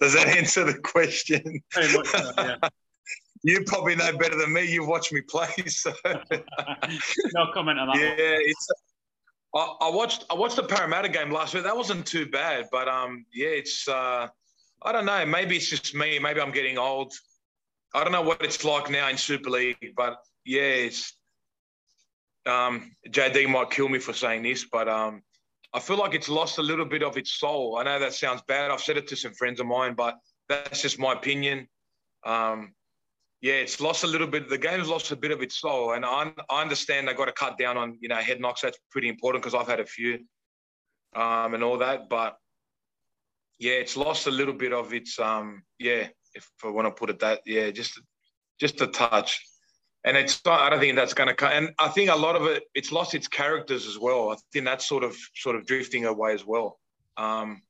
[0.00, 1.60] Does that answer the question?
[1.74, 2.56] Very much so, yeah.
[3.44, 4.64] You probably know better than me.
[4.64, 7.98] You've watched me play, so no comment on that.
[7.98, 8.68] Yeah, it's.
[9.54, 11.62] I, I watched I watched the Parramatta game last week.
[11.62, 13.86] That wasn't too bad, but um, yeah, it's.
[13.86, 14.28] Uh,
[14.82, 15.24] I don't know.
[15.26, 16.18] Maybe it's just me.
[16.18, 17.12] Maybe I'm getting old.
[17.94, 21.14] I don't know what it's like now in Super League, but yeah, it's.
[22.46, 25.22] Um, JD might kill me for saying this, but um,
[25.74, 27.76] I feel like it's lost a little bit of its soul.
[27.78, 28.70] I know that sounds bad.
[28.70, 30.16] I've said it to some friends of mine, but
[30.48, 31.68] that's just my opinion.
[32.24, 32.74] Um,
[33.44, 34.48] yeah, it's lost a little bit.
[34.48, 37.32] The game's lost a bit of its soul, and I, I understand they got to
[37.32, 38.62] cut down on you know head knocks.
[38.62, 40.14] That's pretty important because I've had a few,
[41.14, 42.08] um, and all that.
[42.08, 42.38] But
[43.58, 47.10] yeah, it's lost a little bit of its um, yeah, if I want to put
[47.10, 48.00] it that, yeah, just
[48.58, 49.46] just a touch.
[50.06, 51.52] And it's I don't think that's going to come.
[51.52, 54.30] And I think a lot of it, it's lost its characters as well.
[54.30, 56.78] I think that's sort of sort of drifting away as well.
[57.18, 57.60] Um,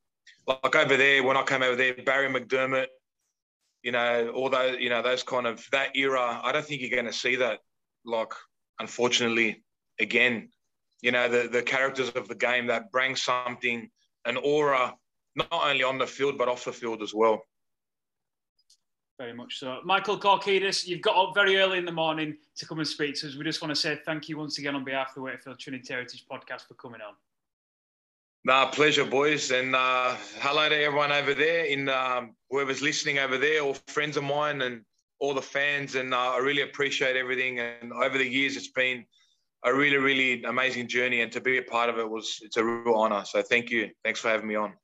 [0.47, 2.87] like over there, when I came over there, Barrie McDermott,
[3.85, 6.41] you know, all those, you know, those kind of that era.
[6.43, 7.61] I don't think you're going to see that.
[8.07, 8.32] Like,
[8.80, 9.62] unfortunately,
[10.01, 10.49] again,
[11.03, 13.89] you know, the the characters of the game that bring something,
[14.24, 14.95] an aura,
[15.37, 17.43] not only on the field but off the field as well.
[19.18, 19.78] Very much so.
[19.85, 23.28] Michael Korkidas, you've got up very early in the morning to come and speak to
[23.28, 23.37] us.
[23.37, 25.93] We just want to say thank you once again on behalf of the Wakefield Trinity
[25.93, 27.14] Heritage podcast for coming on.
[28.47, 33.38] Nah, pleasure, boys, and uh, hello to everyone over there, in um, whoever's listening over
[33.38, 34.82] there, or friends of mine, and
[35.18, 35.95] all the fans.
[35.95, 37.59] And uh, I really appreciate everything.
[37.59, 39.07] And over the years, it's been
[39.64, 42.64] a really, really amazing journey, and to be a part of it was it's a
[42.64, 43.24] real honour.
[43.24, 43.88] So thank you.
[44.05, 44.74] Thanks for having me on.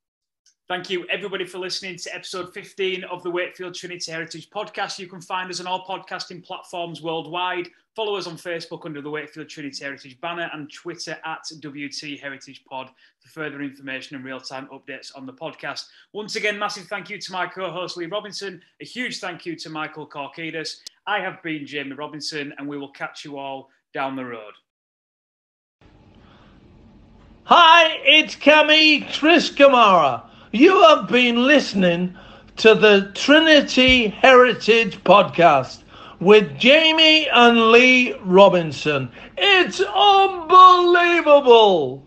[0.71, 5.01] Thank you, everybody, for listening to episode 15 of the Wakefield Trinity Heritage podcast.
[5.01, 7.69] You can find us on all podcasting platforms worldwide.
[7.97, 12.63] Follow us on Facebook under the Wakefield Trinity Heritage banner and Twitter at WT Heritage
[12.67, 15.87] Pod for further information and real time updates on the podcast.
[16.13, 18.63] Once again, massive thank you to my co host Lee Robinson.
[18.81, 20.77] A huge thank you to Michael Korkidas.
[21.05, 24.53] I have been Jamie Robinson, and we will catch you all down the road.
[27.43, 30.30] Hi, it's Kammy Chris Kamara.
[30.53, 32.17] You have been listening
[32.57, 35.85] to the Trinity Heritage Podcast
[36.19, 39.13] with Jamie and Lee Robinson.
[39.39, 42.03] It's unbelievable.